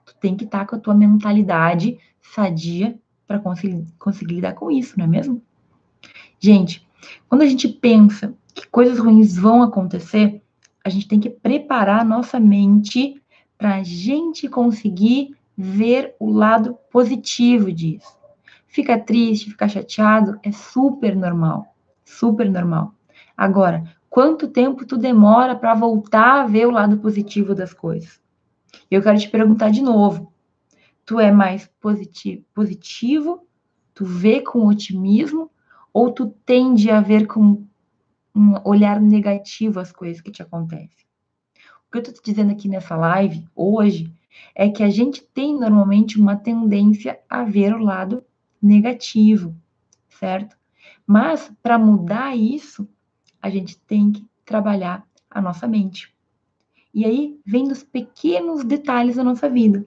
Tu 0.05 0.15
tem 0.21 0.37
que 0.37 0.43
estar 0.43 0.59
tá 0.59 0.65
com 0.67 0.75
a 0.75 0.79
tua 0.79 0.93
mentalidade 0.93 1.97
sadia 2.21 2.99
para 3.25 3.39
conseguir, 3.39 3.83
conseguir 3.97 4.35
lidar 4.35 4.53
com 4.53 4.69
isso, 4.69 4.93
não 4.95 5.05
é 5.05 5.07
mesmo? 5.07 5.41
Gente, 6.39 6.87
quando 7.27 7.41
a 7.41 7.47
gente 7.47 7.67
pensa 7.67 8.35
que 8.53 8.67
coisas 8.67 8.99
ruins 8.99 9.35
vão 9.35 9.63
acontecer, 9.63 10.43
a 10.83 10.89
gente 10.89 11.07
tem 11.07 11.19
que 11.19 11.29
preparar 11.29 12.01
a 12.01 12.05
nossa 12.05 12.39
mente 12.39 13.21
para 13.57 13.75
a 13.75 13.83
gente 13.83 14.47
conseguir 14.47 15.35
ver 15.57 16.15
o 16.19 16.31
lado 16.31 16.77
positivo 16.89 17.71
disso. 17.71 18.17
Fica 18.67 18.97
triste, 18.97 19.49
ficar 19.49 19.67
chateado 19.67 20.39
é 20.43 20.51
super 20.51 21.15
normal, 21.15 21.75
super 22.05 22.49
normal. 22.49 22.93
Agora, 23.35 23.83
quanto 24.09 24.47
tempo 24.47 24.85
tu 24.85 24.95
demora 24.95 25.55
para 25.55 25.73
voltar 25.73 26.41
a 26.41 26.47
ver 26.47 26.67
o 26.67 26.71
lado 26.71 26.97
positivo 26.99 27.53
das 27.53 27.73
coisas? 27.73 28.21
Eu 28.89 29.01
quero 29.01 29.19
te 29.19 29.29
perguntar 29.29 29.69
de 29.71 29.81
novo. 29.81 30.31
Tu 31.05 31.19
é 31.19 31.31
mais 31.31 31.69
positivo, 31.81 32.43
positivo? 32.53 33.45
Tu 33.93 34.05
vê 34.05 34.41
com 34.41 34.67
otimismo 34.67 35.49
ou 35.91 36.11
tu 36.11 36.27
tende 36.45 36.89
a 36.89 37.01
ver 37.01 37.25
com 37.25 37.65
um 38.39 38.55
olhar 38.63 39.01
negativo 39.01 39.79
às 39.79 39.91
coisas 39.91 40.21
que 40.21 40.31
te 40.31 40.41
acontecem. 40.41 41.05
O 41.87 41.91
que 41.91 41.97
eu 41.97 42.01
estou 42.01 42.13
te 42.13 42.23
dizendo 42.23 42.51
aqui 42.51 42.69
nessa 42.69 42.95
live 42.95 43.45
hoje 43.55 44.13
é 44.55 44.69
que 44.69 44.81
a 44.81 44.89
gente 44.89 45.21
tem 45.33 45.59
normalmente 45.59 46.19
uma 46.19 46.35
tendência 46.35 47.19
a 47.29 47.43
ver 47.43 47.73
o 47.73 47.83
lado 47.83 48.23
negativo, 48.61 49.53
certo? 50.07 50.55
Mas 51.05 51.51
para 51.61 51.77
mudar 51.77 52.35
isso, 52.35 52.87
a 53.41 53.49
gente 53.49 53.77
tem 53.79 54.11
que 54.11 54.25
trabalhar 54.45 55.05
a 55.29 55.41
nossa 55.41 55.67
mente. 55.67 56.13
E 56.93 57.05
aí 57.05 57.39
vem 57.45 57.67
dos 57.67 57.83
pequenos 57.83 58.63
detalhes 58.63 59.15
da 59.15 59.23
nossa 59.23 59.49
vida. 59.49 59.85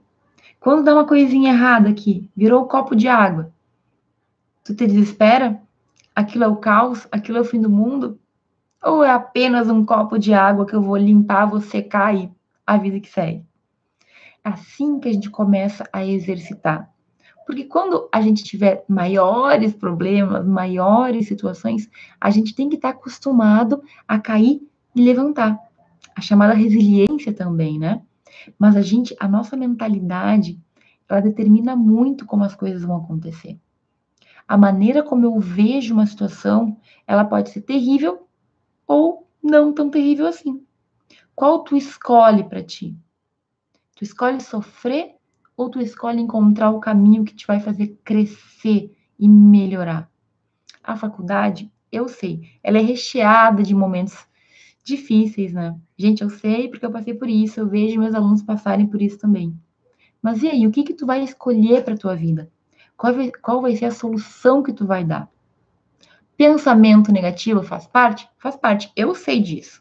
Quando 0.60 0.84
dá 0.84 0.92
uma 0.92 1.06
coisinha 1.06 1.52
errada 1.52 1.88
aqui, 1.88 2.28
virou 2.36 2.64
um 2.64 2.68
copo 2.68 2.94
de 2.94 3.08
água, 3.08 3.52
tu 4.62 4.74
te 4.74 4.86
desespera? 4.86 5.60
Aquilo 6.14 6.44
é 6.44 6.48
o 6.48 6.56
caos? 6.56 7.08
Aquilo 7.10 7.38
é 7.38 7.40
o 7.40 7.44
fim 7.44 7.60
do 7.60 7.70
mundo? 7.70 8.18
Ou 8.82 9.04
é 9.04 9.10
apenas 9.10 9.68
um 9.70 9.84
copo 9.84 10.18
de 10.18 10.34
água 10.34 10.66
que 10.66 10.74
eu 10.74 10.82
vou 10.82 10.96
limpar, 10.96 11.46
vou 11.46 11.60
secar 11.60 12.14
e 12.14 12.30
a 12.66 12.76
vida 12.76 12.98
que 12.98 13.08
segue? 13.08 13.44
É 14.44 14.48
assim 14.48 14.98
que 14.98 15.08
a 15.08 15.12
gente 15.12 15.30
começa 15.30 15.88
a 15.92 16.04
exercitar. 16.04 16.90
Porque 17.46 17.64
quando 17.64 18.08
a 18.12 18.20
gente 18.20 18.42
tiver 18.42 18.84
maiores 18.88 19.72
problemas, 19.72 20.44
maiores 20.46 21.28
situações, 21.28 21.88
a 22.20 22.30
gente 22.30 22.54
tem 22.54 22.68
que 22.68 22.76
estar 22.76 22.90
acostumado 22.90 23.82
a 24.06 24.18
cair 24.18 24.60
e 24.94 25.02
levantar. 25.02 25.58
A 26.16 26.20
chamada 26.20 26.54
resiliência 26.54 27.32
também, 27.32 27.78
né? 27.78 28.02
Mas 28.58 28.76
a 28.76 28.82
gente, 28.82 29.14
a 29.20 29.28
nossa 29.28 29.56
mentalidade, 29.56 30.58
ela 31.08 31.20
determina 31.20 31.76
muito 31.76 32.26
como 32.26 32.42
as 32.44 32.54
coisas 32.54 32.82
vão 32.82 32.96
acontecer. 32.96 33.58
A 34.46 34.56
maneira 34.56 35.02
como 35.02 35.24
eu 35.24 35.38
vejo 35.38 35.94
uma 35.94 36.06
situação, 36.06 36.76
ela 37.06 37.24
pode 37.24 37.50
ser 37.50 37.62
terrível 37.62 38.26
ou 38.86 39.28
não 39.42 39.72
tão 39.72 39.90
terrível 39.90 40.26
assim. 40.26 40.64
Qual 41.34 41.64
tu 41.64 41.76
escolhe 41.76 42.44
para 42.44 42.62
ti? 42.62 42.96
Tu 43.96 44.04
escolhe 44.04 44.40
sofrer 44.40 45.16
ou 45.56 45.70
tu 45.70 45.80
escolhe 45.80 46.20
encontrar 46.20 46.70
o 46.70 46.80
caminho 46.80 47.24
que 47.24 47.34
te 47.34 47.46
vai 47.46 47.60
fazer 47.60 47.98
crescer 48.04 48.94
e 49.18 49.28
melhorar? 49.28 50.10
A 50.82 50.96
faculdade, 50.96 51.72
eu 51.90 52.08
sei, 52.08 52.50
ela 52.62 52.78
é 52.78 52.82
recheada 52.82 53.62
de 53.62 53.74
momentos 53.74 54.26
difíceis, 54.84 55.52
né? 55.52 55.78
Gente, 55.96 56.22
eu 56.22 56.30
sei 56.30 56.68
porque 56.68 56.84
eu 56.84 56.90
passei 56.90 57.14
por 57.14 57.28
isso, 57.28 57.60
eu 57.60 57.68
vejo 57.68 58.00
meus 58.00 58.14
alunos 58.14 58.42
passarem 58.42 58.86
por 58.86 59.00
isso 59.00 59.18
também. 59.18 59.56
Mas 60.20 60.42
e 60.42 60.48
aí, 60.48 60.66
o 60.66 60.70
que 60.70 60.84
que 60.84 60.94
tu 60.94 61.06
vai 61.06 61.22
escolher 61.22 61.84
para 61.84 61.96
tua 61.96 62.14
vida? 62.14 62.50
Qual 62.96 63.14
vai, 63.14 63.32
qual 63.32 63.60
vai 63.60 63.74
ser 63.74 63.86
a 63.86 63.90
solução 63.90 64.62
que 64.62 64.72
tu 64.72 64.86
vai 64.86 65.04
dar? 65.04 65.28
Pensamento 66.42 67.12
negativo 67.12 67.62
faz 67.62 67.86
parte? 67.86 68.28
Faz 68.36 68.56
parte. 68.56 68.90
Eu 68.96 69.14
sei 69.14 69.40
disso. 69.40 69.80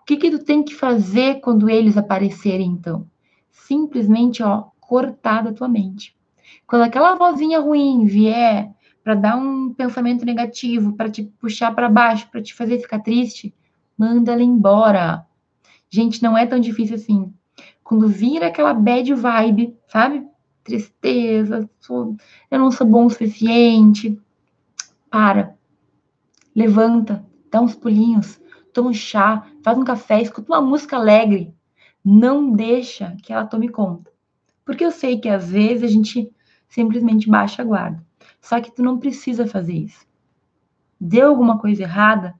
O 0.00 0.04
que 0.04 0.16
que 0.16 0.30
tu 0.30 0.38
tem 0.38 0.62
que 0.62 0.72
fazer 0.72 1.40
quando 1.40 1.68
eles 1.68 1.96
aparecerem, 1.96 2.68
então? 2.68 3.10
Simplesmente, 3.50 4.40
ó, 4.40 4.66
cortar 4.78 5.42
da 5.42 5.52
tua 5.52 5.66
mente. 5.66 6.16
Quando 6.64 6.82
aquela 6.82 7.16
vozinha 7.16 7.58
ruim 7.58 8.04
vier 8.04 8.72
para 9.02 9.16
dar 9.16 9.36
um 9.36 9.74
pensamento 9.74 10.24
negativo, 10.24 10.92
para 10.92 11.10
te 11.10 11.24
puxar 11.24 11.74
para 11.74 11.88
baixo, 11.88 12.28
para 12.30 12.40
te 12.40 12.54
fazer 12.54 12.78
ficar 12.78 13.00
triste, 13.00 13.52
manda 13.98 14.30
ela 14.30 14.44
embora. 14.44 15.26
Gente, 15.90 16.22
não 16.22 16.38
é 16.38 16.46
tão 16.46 16.60
difícil 16.60 16.94
assim. 16.94 17.34
Quando 17.82 18.06
vira 18.06 18.46
aquela 18.46 18.72
bad 18.72 19.12
vibe, 19.12 19.76
sabe? 19.88 20.24
Tristeza, 20.62 21.68
sou, 21.80 22.16
eu 22.48 22.60
não 22.60 22.70
sou 22.70 22.86
bom 22.86 23.06
o 23.06 23.10
suficiente. 23.10 24.16
Para 25.10 25.58
levanta, 26.60 27.24
dá 27.50 27.60
uns 27.60 27.74
pulinhos, 27.74 28.38
toma 28.72 28.90
um 28.90 28.94
chá, 28.94 29.46
faz 29.62 29.78
um 29.78 29.84
café, 29.84 30.20
escuta 30.20 30.52
uma 30.52 30.60
música 30.60 30.96
alegre. 30.96 31.54
Não 32.04 32.52
deixa 32.52 33.16
que 33.22 33.32
ela 33.32 33.46
tome 33.46 33.68
conta. 33.68 34.10
Porque 34.64 34.84
eu 34.84 34.90
sei 34.90 35.18
que 35.18 35.28
às 35.28 35.50
vezes 35.50 35.82
a 35.82 35.86
gente 35.88 36.30
simplesmente 36.68 37.28
baixa 37.28 37.62
a 37.62 37.64
guarda. 37.64 38.04
Só 38.40 38.60
que 38.60 38.70
tu 38.70 38.82
não 38.82 38.98
precisa 38.98 39.46
fazer 39.46 39.74
isso. 39.74 40.06
Deu 41.00 41.28
alguma 41.28 41.58
coisa 41.58 41.82
errada? 41.82 42.34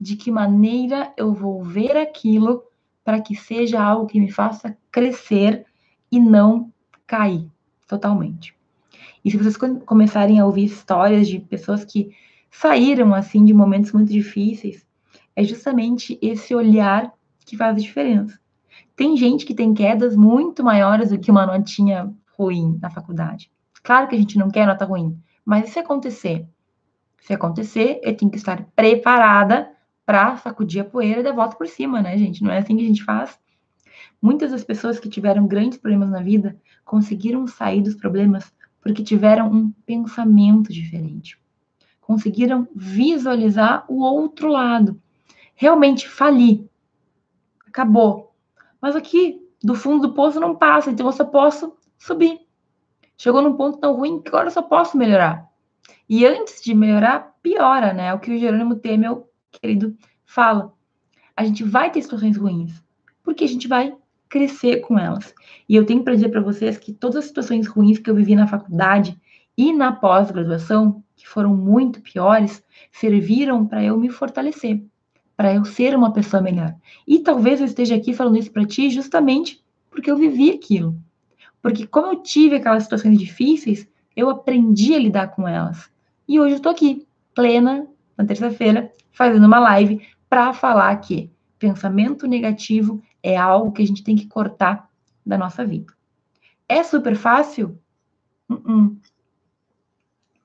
De 0.00 0.16
que 0.16 0.30
maneira 0.30 1.12
eu 1.16 1.32
vou 1.32 1.62
ver 1.62 1.96
aquilo 1.96 2.62
para 3.04 3.20
que 3.20 3.34
seja 3.34 3.82
algo 3.82 4.06
que 4.06 4.20
me 4.20 4.30
faça 4.30 4.76
crescer 4.90 5.66
e 6.10 6.20
não 6.20 6.72
cair 7.06 7.48
totalmente? 7.86 8.54
E 9.24 9.30
se 9.30 9.36
vocês 9.36 9.56
começarem 9.84 10.38
a 10.38 10.46
ouvir 10.46 10.64
histórias 10.64 11.26
de 11.26 11.38
pessoas 11.40 11.84
que 11.84 12.14
saíram 12.56 13.12
assim 13.12 13.44
de 13.44 13.52
momentos 13.52 13.90
muito 13.90 14.12
difíceis, 14.12 14.86
é 15.34 15.42
justamente 15.42 16.16
esse 16.22 16.54
olhar 16.54 17.12
que 17.44 17.56
faz 17.56 17.76
a 17.76 17.80
diferença. 17.80 18.38
Tem 18.94 19.16
gente 19.16 19.44
que 19.44 19.54
tem 19.54 19.74
quedas 19.74 20.14
muito 20.14 20.62
maiores 20.62 21.10
do 21.10 21.18
que 21.18 21.32
uma 21.32 21.44
notinha 21.44 22.14
ruim 22.38 22.78
na 22.80 22.88
faculdade. 22.88 23.50
Claro 23.82 24.06
que 24.06 24.14
a 24.14 24.18
gente 24.18 24.38
não 24.38 24.48
quer 24.50 24.66
nota 24.66 24.84
ruim, 24.84 25.18
mas 25.44 25.68
e 25.68 25.72
se 25.72 25.78
acontecer? 25.80 26.46
Se 27.20 27.32
acontecer, 27.32 28.00
eu 28.04 28.16
tenho 28.16 28.30
que 28.30 28.38
estar 28.38 28.64
preparada 28.76 29.70
para 30.06 30.36
sacudir 30.36 30.80
a 30.80 30.84
poeira 30.84 31.20
e 31.20 31.24
dar 31.24 31.32
volta 31.32 31.56
por 31.56 31.66
cima, 31.66 32.00
né, 32.00 32.16
gente? 32.16 32.42
Não 32.42 32.52
é 32.52 32.58
assim 32.58 32.76
que 32.76 32.84
a 32.84 32.86
gente 32.86 33.02
faz. 33.02 33.36
Muitas 34.22 34.52
das 34.52 34.62
pessoas 34.62 35.00
que 35.00 35.08
tiveram 35.08 35.46
grandes 35.46 35.78
problemas 35.78 36.08
na 36.08 36.22
vida 36.22 36.56
conseguiram 36.84 37.48
sair 37.48 37.82
dos 37.82 37.96
problemas 37.96 38.54
porque 38.80 39.02
tiveram 39.02 39.50
um 39.50 39.72
pensamento 39.84 40.72
diferente 40.72 41.36
conseguiram 42.06 42.68
visualizar 42.74 43.84
o 43.88 44.02
outro 44.02 44.48
lado. 44.48 45.00
Realmente 45.54 46.08
fali. 46.08 46.68
Acabou. 47.66 48.34
Mas 48.80 48.94
aqui, 48.94 49.40
do 49.62 49.74
fundo 49.74 50.08
do 50.08 50.14
poço 50.14 50.38
não 50.38 50.54
passa, 50.54 50.90
então 50.90 51.06
eu 51.06 51.12
só 51.12 51.24
posso 51.24 51.76
subir. 51.98 52.40
Chegou 53.16 53.40
num 53.40 53.56
ponto 53.56 53.78
tão 53.78 53.96
ruim 53.96 54.20
que 54.20 54.28
agora 54.28 54.48
eu 54.48 54.52
só 54.52 54.62
posso 54.62 54.96
melhorar. 54.96 55.48
E 56.08 56.26
antes 56.26 56.62
de 56.62 56.74
melhorar, 56.74 57.34
piora, 57.42 57.92
né? 57.92 58.08
É 58.08 58.14
o 58.14 58.18
que 58.18 58.32
o 58.32 58.38
Jerônimo 58.38 58.76
T, 58.76 58.96
meu 58.96 59.28
querido, 59.50 59.96
fala. 60.24 60.72
A 61.36 61.44
gente 61.44 61.64
vai 61.64 61.90
ter 61.90 62.02
situações 62.02 62.36
ruins, 62.36 62.82
porque 63.22 63.44
a 63.44 63.48
gente 63.48 63.66
vai 63.66 63.96
crescer 64.28 64.80
com 64.80 64.98
elas. 64.98 65.34
E 65.68 65.76
eu 65.76 65.86
tenho 65.86 66.02
para 66.02 66.14
dizer 66.14 66.28
para 66.28 66.40
vocês 66.40 66.76
que 66.76 66.92
todas 66.92 67.16
as 67.16 67.24
situações 67.26 67.66
ruins 67.66 67.98
que 67.98 68.10
eu 68.10 68.14
vivi 68.14 68.34
na 68.34 68.46
faculdade 68.46 69.18
e 69.56 69.72
na 69.72 69.92
pós-graduação, 69.92 71.03
que 71.16 71.26
foram 71.26 71.56
muito 71.56 72.00
piores, 72.00 72.62
serviram 72.92 73.66
para 73.66 73.82
eu 73.82 73.98
me 73.98 74.08
fortalecer, 74.08 74.82
para 75.36 75.54
eu 75.54 75.64
ser 75.64 75.94
uma 75.96 76.12
pessoa 76.12 76.42
melhor. 76.42 76.74
E 77.06 77.18
talvez 77.20 77.60
eu 77.60 77.66
esteja 77.66 77.96
aqui 77.96 78.12
falando 78.12 78.38
isso 78.38 78.50
para 78.50 78.66
ti 78.66 78.90
justamente 78.90 79.62
porque 79.90 80.10
eu 80.10 80.16
vivi 80.16 80.50
aquilo. 80.50 80.98
Porque 81.62 81.86
como 81.86 82.08
eu 82.08 82.22
tive 82.22 82.56
aquelas 82.56 82.82
situações 82.82 83.18
difíceis, 83.18 83.88
eu 84.14 84.28
aprendi 84.28 84.94
a 84.94 84.98
lidar 84.98 85.28
com 85.28 85.48
elas. 85.48 85.90
E 86.28 86.38
hoje 86.38 86.56
eu 86.56 86.60
tô 86.60 86.68
aqui, 86.68 87.06
plena, 87.34 87.86
na 88.16 88.24
terça-feira, 88.24 88.92
fazendo 89.12 89.46
uma 89.46 89.58
live 89.58 90.06
para 90.28 90.52
falar 90.52 90.94
que 90.96 91.30
pensamento 91.58 92.26
negativo 92.26 93.02
é 93.22 93.36
algo 93.36 93.72
que 93.72 93.82
a 93.82 93.86
gente 93.86 94.02
tem 94.02 94.16
que 94.16 94.26
cortar 94.26 94.88
da 95.24 95.38
nossa 95.38 95.64
vida. 95.64 95.92
É 96.68 96.82
super 96.82 97.16
fácil? 97.16 97.78
Uh 98.48 98.56
-uh. 98.56 98.96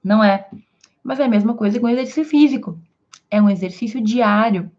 Não 0.10 0.24
é. 0.24 0.50
Mas 1.04 1.19
é 1.19 1.26
a 1.26 1.30
mesma 1.30 1.54
coisa 1.54 1.80
com 1.80 1.86
o 1.86 1.89
exercício 1.89 2.26
físico. 2.26 2.80
É 3.30 3.39
um 3.39 3.48
exercício 3.48 4.02
diário. 4.02 4.72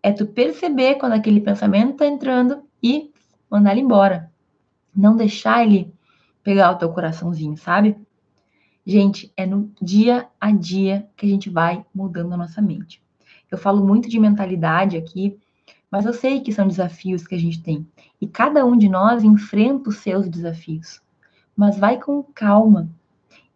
É 0.00 0.12
tu 0.12 0.24
perceber 0.24 0.94
quando 0.94 1.14
aquele 1.14 1.40
pensamento 1.40 1.94
está 1.94 2.06
entrando 2.06 2.62
e 2.80 3.10
mandar 3.50 3.72
ele 3.72 3.80
embora. 3.80 4.30
Não 4.94 5.16
deixar 5.16 5.66
ele 5.66 5.92
pegar 6.44 6.70
o 6.70 6.76
teu 6.76 6.92
coraçãozinho, 6.92 7.56
sabe? 7.56 7.96
Gente, 8.86 9.32
é 9.36 9.44
no 9.44 9.68
dia 9.82 10.28
a 10.40 10.52
dia 10.52 11.08
que 11.16 11.26
a 11.26 11.28
gente 11.28 11.50
vai 11.50 11.84
mudando 11.92 12.34
a 12.34 12.36
nossa 12.36 12.62
mente. 12.62 13.02
Eu 13.50 13.58
falo 13.58 13.84
muito 13.84 14.08
de 14.08 14.20
mentalidade 14.20 14.96
aqui, 14.96 15.36
mas 15.90 16.06
eu 16.06 16.12
sei 16.12 16.40
que 16.40 16.52
são 16.52 16.68
desafios 16.68 17.26
que 17.26 17.34
a 17.34 17.38
gente 17.38 17.60
tem. 17.64 17.84
E 18.20 18.28
cada 18.28 18.64
um 18.64 18.76
de 18.76 18.88
nós 18.88 19.24
enfrenta 19.24 19.88
os 19.88 19.96
seus 19.96 20.28
desafios. 20.28 21.02
Mas 21.56 21.76
vai 21.76 21.98
com 21.98 22.22
calma. 22.22 22.88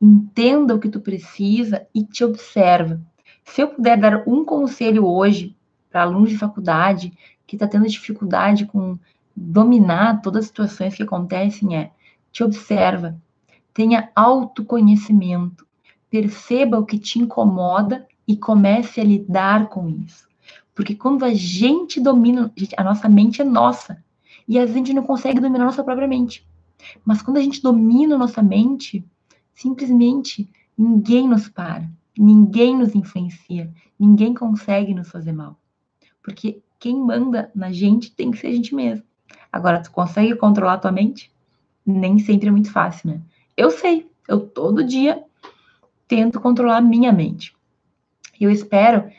Entenda 0.03 0.75
o 0.75 0.81
que 0.81 0.89
tu 0.89 1.01
precisa 1.01 1.87
e 1.95 2.03
te 2.03 2.25
observa. 2.25 3.01
Se 3.45 3.61
eu 3.61 3.69
puder 3.69 3.97
dar 3.97 4.25
um 4.27 4.45
conselho 4.45 5.07
hoje 5.07 5.57
para 5.89 6.03
alunos 6.03 6.31
de 6.31 6.39
faculdade 6.39 7.17
que 7.47 7.55
está 7.55 7.69
tendo 7.69 7.87
dificuldade 7.87 8.67
com 8.67 8.99
dominar 9.37 10.21
todas 10.21 10.41
as 10.41 10.49
situações 10.49 10.97
que 10.97 11.05
acontecem, 11.05 11.77
é 11.77 11.93
te 12.33 12.43
observa, 12.43 13.17
tenha 13.73 14.11
autoconhecimento, 14.17 15.65
perceba 16.11 16.81
o 16.81 16.85
que 16.85 16.99
te 16.99 17.21
incomoda 17.21 18.05
e 18.27 18.37
comece 18.37 19.01
a 19.01 19.05
lidar 19.05 19.69
com 19.69 19.89
isso. 19.89 20.27
Porque 20.75 20.97
quando 20.97 21.25
a 21.25 21.33
gente 21.33 22.01
domina, 22.01 22.53
a 22.77 22.83
nossa 22.83 23.09
mente 23.09 23.41
é 23.41 23.45
nossa. 23.45 24.03
E 24.49 24.59
a 24.59 24.67
gente 24.67 24.93
não 24.93 25.05
consegue 25.05 25.39
dominar 25.39 25.63
a 25.63 25.67
nossa 25.67 25.85
própria 25.85 26.09
mente. 26.09 26.45
Mas 27.05 27.23
quando 27.23 27.37
a 27.37 27.41
gente 27.41 27.63
domina 27.63 28.17
a 28.17 28.19
nossa 28.19 28.43
mente, 28.43 29.05
simplesmente 29.55 30.49
ninguém 30.77 31.29
nos 31.29 31.49
para, 31.49 31.89
ninguém 32.19 32.77
nos 32.77 32.95
influencia, 32.95 33.73
ninguém 33.99 34.35
consegue 34.35 34.95
nos 34.95 35.11
fazer 35.11 35.33
mal. 35.33 35.59
Porque 36.23 36.63
quem 36.79 36.99
manda 36.99 37.51
na 37.55 37.73
gente 37.73 38.13
tem 38.13 38.31
que 38.31 38.39
ser 38.39 38.49
a 38.49 38.53
gente 38.53 38.75
mesmo. 38.75 39.05
Agora, 39.53 39.83
tu 39.83 39.91
consegue 39.91 40.35
controlar 40.35 40.79
tua 40.79 40.91
mente? 40.91 41.33
Nem 41.85 42.19
sempre 42.19 42.49
é 42.49 42.51
muito 42.51 42.73
fácil, 42.73 43.11
né? 43.11 43.21
Eu 43.57 43.71
sei, 43.71 44.11
eu 44.27 44.41
todo 44.41 44.85
dia 44.85 45.23
tento 46.09 46.41
controlar 46.41 46.81
minha 46.81 47.13
mente. 47.13 47.55
Eu 48.41 48.51
espero 48.51 49.11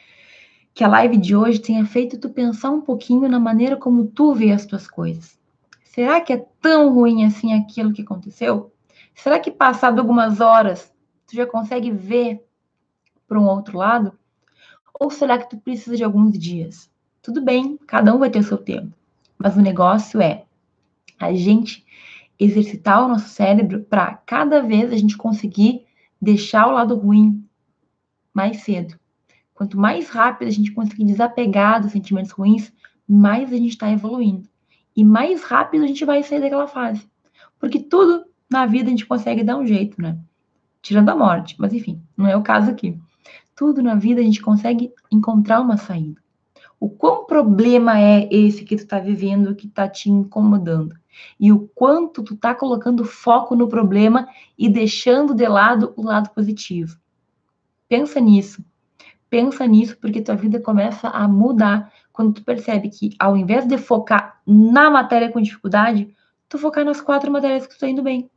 que 0.74 0.84
a 0.84 0.88
live 0.88 1.18
de 1.18 1.36
hoje 1.36 1.60
tenha 1.60 1.86
feito 1.86 2.18
tu 2.18 2.30
pensar 2.30 2.72
um 2.72 2.82
pouquinho 2.82 3.30
na 3.30 3.40
maneira 3.40 3.78
como 3.78 4.08
tu 4.08 4.34
vê 4.34 4.52
as 4.52 4.66
tuas 4.66 4.88
coisas. 4.88 5.40
Será 5.84 6.20
que 6.20 6.34
é 6.34 6.46
tão 6.60 6.94
ruim 6.94 7.24
assim 7.24 7.54
aquilo 7.54 7.94
que 7.94 8.02
aconteceu? 8.02 8.73
Será 9.16 9.40
que 9.40 9.52
passado 9.52 10.00
algumas 10.00 10.42
horas 10.42 10.92
tu 11.28 11.36
já 11.36 11.46
consegue 11.46 11.92
ver 11.92 12.46
para 13.28 13.40
um 13.40 13.48
outro 13.48 13.78
lado? 13.78 14.18
Ou 15.00 15.10
será 15.10 15.38
que 15.38 15.50
tu 15.50 15.58
precisa 15.58 15.96
de 15.96 16.04
alguns 16.04 16.38
dias? 16.38 16.90
Tudo 17.22 17.42
bem, 17.42 17.78
cada 17.88 18.14
um 18.14 18.20
vai 18.20 18.30
ter 18.30 18.40
o 18.40 18.44
seu 18.44 18.58
tempo. 18.58 18.94
Mas 19.38 19.56
o 19.56 19.62
negócio 19.62 20.22
é 20.22 20.46
a 21.20 21.34
gente 21.34 21.86
exercitar 22.40 23.04
o 23.04 23.08
nosso 23.08 23.30
cérebro 23.30 23.82
para 23.84 24.16
cada 24.26 24.62
vez 24.62 24.92
a 24.92 24.98
gente 24.98 25.18
conseguir 25.18 25.86
deixar 26.22 26.68
o 26.68 26.74
lado 26.74 26.96
ruim 26.96 27.44
mais 28.34 28.58
cedo. 28.64 28.98
Quanto 29.54 29.78
mais 29.78 30.10
rápido 30.10 30.48
a 30.48 30.52
gente 30.52 30.72
conseguir 30.72 31.06
desapegar 31.06 31.82
dos 31.82 31.92
sentimentos 31.92 32.32
ruins, 32.32 32.74
mais 33.08 33.52
a 33.52 33.58
gente 33.58 33.70
está 33.70 33.92
evoluindo. 33.92 34.50
E 34.96 35.04
mais 35.04 35.44
rápido 35.44 35.84
a 35.84 35.88
gente 35.88 36.04
vai 36.06 36.24
sair 36.24 36.42
daquela 36.42 36.68
fase. 36.68 37.08
Porque 37.60 37.80
tudo 37.80 38.26
na 38.54 38.66
vida 38.66 38.88
a 38.88 38.92
gente 38.92 39.06
consegue 39.06 39.44
dar 39.44 39.58
um 39.58 39.66
jeito, 39.66 40.02
né? 40.02 40.18
Tirando 40.82 41.10
a 41.10 41.16
morte, 41.16 41.56
mas 41.58 41.74
enfim, 41.74 42.02
não 42.16 42.28
é 42.28 42.38
o 42.38 42.44
caso 42.44 42.70
aqui. 42.70 42.98
Tudo 43.56 43.82
na 43.82 43.96
vida 43.96 44.22
a 44.22 44.24
gente 44.24 44.42
consegue 44.42 44.94
encontrar 45.12 45.60
uma 45.60 45.76
saída. 45.76 46.22
O 46.80 46.90
quão 46.90 47.26
problema 47.26 48.00
é 48.00 48.28
esse 48.32 48.64
que 48.64 48.76
tu 48.76 48.86
tá 48.86 49.00
vivendo 49.00 49.56
que 49.56 49.68
tá 49.68 49.88
te 49.88 50.10
incomodando? 50.10 50.96
E 51.40 51.52
o 51.52 51.68
quanto 51.74 52.22
tu 52.22 52.36
tá 52.36 52.54
colocando 52.54 53.06
foco 53.06 53.56
no 53.56 53.68
problema 53.68 54.28
e 54.58 54.70
deixando 54.70 55.34
de 55.34 55.48
lado 55.48 55.94
o 55.96 56.04
lado 56.04 56.30
positivo. 56.32 56.98
Pensa 57.88 58.20
nisso. 58.20 58.64
Pensa 59.30 59.66
nisso 59.66 59.98
porque 60.00 60.22
tua 60.22 60.36
vida 60.36 60.60
começa 60.60 61.08
a 61.08 61.28
mudar 61.28 61.92
quando 62.12 62.34
tu 62.34 62.44
percebe 62.44 62.90
que 62.90 63.16
ao 63.18 63.36
invés 63.36 63.66
de 63.66 63.78
focar 63.78 64.42
na 64.46 64.90
matéria 64.90 65.32
com 65.32 65.42
dificuldade, 65.42 66.14
tu 66.50 66.58
focar 66.58 66.86
nas 66.86 67.02
quatro 67.02 67.32
matérias 67.32 67.66
que 67.66 67.74
tu 67.74 67.80
tá 67.80 67.88
indo 67.88 68.04
bem. 68.04 68.30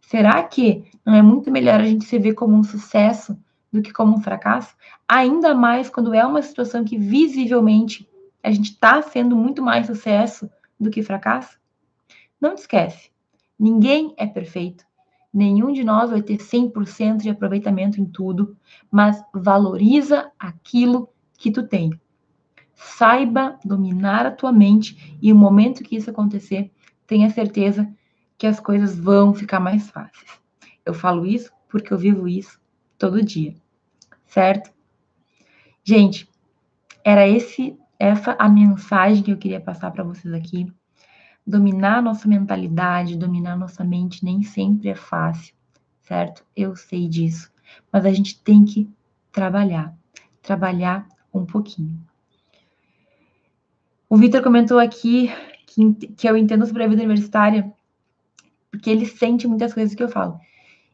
Será 0.00 0.42
que 0.42 0.84
não 1.04 1.14
é 1.14 1.22
muito 1.22 1.50
melhor 1.50 1.80
a 1.80 1.84
gente 1.84 2.04
se 2.04 2.18
ver 2.18 2.34
como 2.34 2.54
um 2.54 2.62
sucesso 2.62 3.36
do 3.72 3.82
que 3.82 3.92
como 3.92 4.16
um 4.16 4.20
fracasso? 4.20 4.74
Ainda 5.08 5.54
mais 5.54 5.90
quando 5.90 6.14
é 6.14 6.24
uma 6.24 6.42
situação 6.42 6.84
que 6.84 6.96
visivelmente 6.96 8.08
a 8.42 8.50
gente 8.50 8.70
está 8.70 9.00
sendo 9.02 9.34
muito 9.34 9.62
mais 9.62 9.86
sucesso 9.86 10.48
do 10.78 10.90
que 10.90 11.02
fracasso? 11.02 11.58
Não 12.40 12.54
te 12.54 12.58
esquece, 12.58 13.10
ninguém 13.58 14.14
é 14.16 14.26
perfeito. 14.26 14.84
Nenhum 15.32 15.72
de 15.72 15.82
nós 15.82 16.10
vai 16.10 16.22
ter 16.22 16.36
100% 16.36 17.22
de 17.22 17.30
aproveitamento 17.30 18.00
em 18.00 18.04
tudo, 18.04 18.56
mas 18.88 19.20
valoriza 19.34 20.30
aquilo 20.38 21.08
que 21.36 21.50
tu 21.50 21.66
tem. 21.66 21.90
Saiba 22.72 23.58
dominar 23.64 24.26
a 24.26 24.30
tua 24.30 24.52
mente 24.52 25.18
e 25.20 25.32
no 25.32 25.38
momento 25.40 25.82
que 25.82 25.96
isso 25.96 26.10
acontecer, 26.10 26.70
tenha 27.06 27.30
certeza 27.30 27.92
que 28.36 28.46
as 28.46 28.60
coisas 28.60 28.98
vão 28.98 29.34
ficar 29.34 29.60
mais 29.60 29.90
fáceis. 29.90 30.40
Eu 30.84 30.94
falo 30.94 31.26
isso 31.26 31.52
porque 31.68 31.92
eu 31.92 31.98
vivo 31.98 32.28
isso 32.28 32.60
todo 32.98 33.24
dia. 33.24 33.54
Certo? 34.26 34.70
Gente, 35.82 36.28
era 37.04 37.26
esse 37.28 37.78
essa 37.98 38.36
a 38.38 38.48
mensagem 38.48 39.22
que 39.22 39.30
eu 39.30 39.36
queria 39.36 39.60
passar 39.60 39.90
para 39.90 40.02
vocês 40.02 40.34
aqui 40.34 40.72
dominar 41.46 42.02
nossa 42.02 42.26
mentalidade, 42.26 43.16
dominar 43.16 43.56
nossa 43.56 43.84
mente 43.84 44.24
nem 44.24 44.42
sempre 44.42 44.88
é 44.88 44.94
fácil, 44.94 45.54
certo? 46.00 46.44
Eu 46.56 46.74
sei 46.74 47.06
disso, 47.08 47.52
mas 47.92 48.06
a 48.06 48.12
gente 48.12 48.40
tem 48.42 48.64
que 48.64 48.88
trabalhar, 49.30 49.94
trabalhar 50.42 51.06
um 51.32 51.44
pouquinho. 51.44 52.00
O 54.08 54.16
Vitor 54.16 54.42
comentou 54.42 54.78
aqui 54.78 55.30
que, 55.66 55.92
que 56.08 56.28
eu 56.28 56.36
entendo 56.36 56.66
sobre 56.66 56.84
a 56.84 56.88
vida 56.88 57.02
universitária 57.02 57.72
porque 58.74 58.90
ele 58.90 59.06
sente 59.06 59.46
muitas 59.46 59.72
coisas 59.72 59.94
que 59.94 60.02
eu 60.02 60.08
falo. 60.08 60.36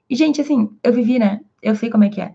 E, 0.09 0.14
gente, 0.14 0.38
assim, 0.38 0.71
eu 0.83 0.93
vivi, 0.93 1.19
né? 1.19 1.40
Eu 1.62 1.75
sei 1.75 1.88
como 1.88 2.05
é 2.05 2.11
que 2.11 2.21
é. 2.21 2.35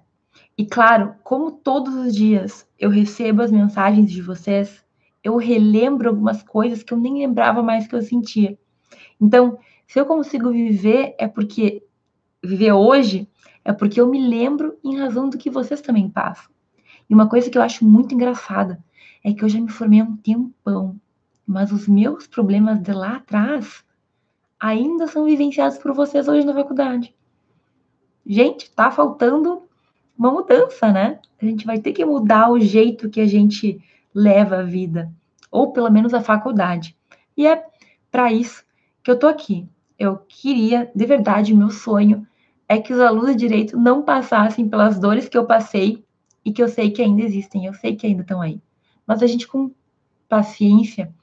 E, 0.57 0.65
claro, 0.65 1.13
como 1.23 1.51
todos 1.51 1.93
os 1.93 2.15
dias 2.15 2.67
eu 2.79 2.89
recebo 2.89 3.43
as 3.43 3.51
mensagens 3.51 4.11
de 4.11 4.23
vocês, 4.23 4.83
eu 5.23 5.37
relembro 5.37 6.09
algumas 6.09 6.41
coisas 6.41 6.81
que 6.81 6.91
eu 6.91 6.97
nem 6.97 7.19
lembrava 7.19 7.61
mais 7.61 7.85
que 7.85 7.93
eu 7.93 8.01
sentia. 8.01 8.57
Então, 9.21 9.59
se 9.85 9.99
eu 9.99 10.05
consigo 10.07 10.51
viver, 10.51 11.13
é 11.19 11.27
porque. 11.27 11.83
Viver 12.43 12.73
hoje, 12.73 13.27
é 13.63 13.71
porque 13.71 14.01
eu 14.01 14.07
me 14.07 14.27
lembro 14.27 14.77
em 14.83 14.97
razão 14.97 15.29
do 15.29 15.37
que 15.37 15.49
vocês 15.49 15.79
também 15.79 16.09
passam. 16.09 16.51
E 17.07 17.13
uma 17.13 17.29
coisa 17.29 17.51
que 17.51 17.57
eu 17.57 17.61
acho 17.61 17.85
muito 17.85 18.15
engraçada 18.15 18.83
é 19.23 19.31
que 19.31 19.43
eu 19.43 19.49
já 19.49 19.59
me 19.59 19.69
formei 19.69 19.99
há 19.99 20.03
um 20.03 20.17
tempão, 20.17 20.99
mas 21.45 21.71
os 21.71 21.87
meus 21.87 22.27
problemas 22.27 22.79
de 22.81 22.91
lá 22.91 23.17
atrás 23.17 23.85
ainda 24.65 25.05
são 25.05 25.25
vivenciados 25.25 25.77
por 25.77 25.93
vocês 25.93 26.27
hoje 26.27 26.43
na 26.43 26.53
faculdade. 26.53 27.13
Gente, 28.25 28.71
tá 28.71 28.89
faltando 28.89 29.61
uma 30.17 30.31
mudança, 30.31 30.91
né? 30.91 31.19
A 31.39 31.45
gente 31.45 31.67
vai 31.67 31.79
ter 31.79 31.93
que 31.93 32.03
mudar 32.03 32.49
o 32.49 32.59
jeito 32.59 33.09
que 33.09 33.21
a 33.21 33.27
gente 33.27 33.79
leva 34.13 34.57
a 34.57 34.63
vida, 34.63 35.11
ou 35.51 35.71
pelo 35.71 35.91
menos 35.91 36.15
a 36.15 36.21
faculdade. 36.21 36.97
E 37.37 37.45
é 37.45 37.63
para 38.09 38.33
isso 38.33 38.65
que 39.03 39.11
eu 39.11 39.19
tô 39.19 39.27
aqui. 39.27 39.69
Eu 39.99 40.17
queria, 40.27 40.91
de 40.95 41.05
verdade, 41.05 41.53
meu 41.53 41.69
sonho 41.69 42.25
é 42.67 42.79
que 42.79 42.91
os 42.91 42.99
alunos 42.99 43.33
de 43.33 43.47
direito 43.47 43.77
não 43.77 44.01
passassem 44.01 44.67
pelas 44.67 44.97
dores 44.97 45.29
que 45.29 45.37
eu 45.37 45.45
passei 45.45 46.03
e 46.43 46.51
que 46.51 46.63
eu 46.63 46.67
sei 46.67 46.89
que 46.89 47.03
ainda 47.03 47.21
existem, 47.21 47.67
eu 47.67 47.73
sei 47.75 47.95
que 47.95 48.07
ainda 48.07 48.23
estão 48.23 48.41
aí. 48.41 48.59
Mas 49.05 49.21
a 49.21 49.27
gente 49.27 49.47
com 49.47 49.69
paciência 50.27 51.13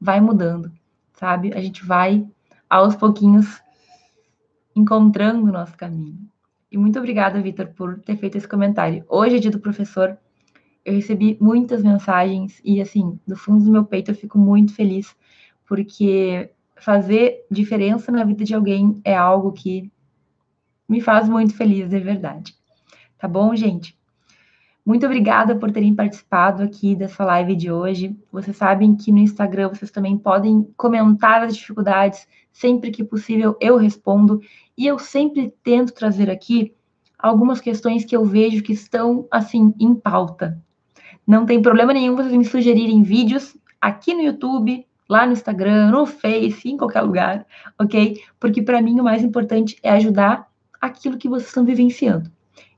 vai 0.00 0.20
mudando, 0.20 0.72
sabe? 1.12 1.52
A 1.54 1.60
gente 1.60 1.86
vai 1.86 2.26
aos 2.70 2.94
pouquinhos 2.94 3.60
encontrando 4.76 5.42
o 5.42 5.52
nosso 5.52 5.76
caminho. 5.76 6.16
E 6.70 6.78
muito 6.78 6.98
obrigada, 7.00 7.42
Vitor, 7.42 7.66
por 7.74 7.98
ter 7.98 8.16
feito 8.16 8.38
esse 8.38 8.46
comentário. 8.46 9.04
Hoje 9.08 9.40
dia 9.40 9.50
do 9.50 9.58
professor. 9.58 10.16
Eu 10.84 10.94
recebi 10.94 11.36
muitas 11.40 11.82
mensagens 11.82 12.60
e, 12.64 12.80
assim, 12.80 13.18
do 13.26 13.36
fundo 13.36 13.64
do 13.64 13.70
meu 13.70 13.84
peito, 13.84 14.12
eu 14.12 14.14
fico 14.14 14.38
muito 14.38 14.72
feliz, 14.72 15.14
porque 15.66 16.50
fazer 16.76 17.44
diferença 17.50 18.10
na 18.10 18.24
vida 18.24 18.44
de 18.44 18.54
alguém 18.54 18.98
é 19.04 19.14
algo 19.14 19.52
que 19.52 19.92
me 20.88 21.00
faz 21.00 21.28
muito 21.28 21.54
feliz, 21.54 21.90
de 21.90 21.98
verdade. 21.98 22.54
Tá 23.18 23.28
bom, 23.28 23.54
gente? 23.54 23.99
Muito 24.90 25.06
obrigada 25.06 25.54
por 25.54 25.70
terem 25.70 25.94
participado 25.94 26.64
aqui 26.64 26.96
dessa 26.96 27.24
live 27.24 27.54
de 27.54 27.70
hoje. 27.70 28.18
Vocês 28.32 28.56
sabem 28.56 28.96
que 28.96 29.12
no 29.12 29.18
Instagram 29.18 29.68
vocês 29.68 29.88
também 29.88 30.18
podem 30.18 30.66
comentar 30.76 31.44
as 31.44 31.54
dificuldades, 31.56 32.26
sempre 32.52 32.90
que 32.90 33.04
possível 33.04 33.56
eu 33.60 33.76
respondo, 33.76 34.40
e 34.76 34.88
eu 34.88 34.98
sempre 34.98 35.54
tento 35.62 35.94
trazer 35.94 36.28
aqui 36.28 36.74
algumas 37.16 37.60
questões 37.60 38.04
que 38.04 38.16
eu 38.16 38.24
vejo 38.24 38.64
que 38.64 38.72
estão 38.72 39.28
assim 39.30 39.72
em 39.78 39.94
pauta. 39.94 40.60
Não 41.24 41.46
tem 41.46 41.62
problema 41.62 41.92
nenhum 41.92 42.16
vocês 42.16 42.34
me 42.34 42.44
sugerirem 42.44 43.04
vídeos 43.04 43.56
aqui 43.80 44.12
no 44.12 44.22
YouTube, 44.22 44.84
lá 45.08 45.24
no 45.24 45.34
Instagram, 45.34 45.92
no 45.92 46.04
Face, 46.04 46.68
em 46.68 46.76
qualquer 46.76 47.02
lugar, 47.02 47.46
ok? 47.78 48.20
Porque 48.40 48.60
para 48.60 48.82
mim 48.82 48.98
o 48.98 49.04
mais 49.04 49.22
importante 49.22 49.78
é 49.84 49.90
ajudar 49.90 50.48
aquilo 50.80 51.16
que 51.16 51.28
vocês 51.28 51.46
estão 51.46 51.64
vivenciando. 51.64 52.28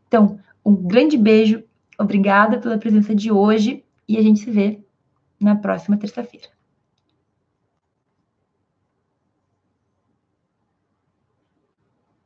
Então, 0.07 0.39
um 0.63 0.77
grande 0.77 1.17
beijo, 1.17 1.65
obrigada 1.99 2.59
pela 2.59 2.79
presença 2.79 3.15
de 3.15 3.31
hoje 3.31 3.85
e 4.09 4.17
a 4.17 4.23
gente 4.23 4.41
se 4.41 4.51
vê 4.51 4.81
na 5.41 5.57
próxima 5.57 5.97
terça-feira. 5.97 6.49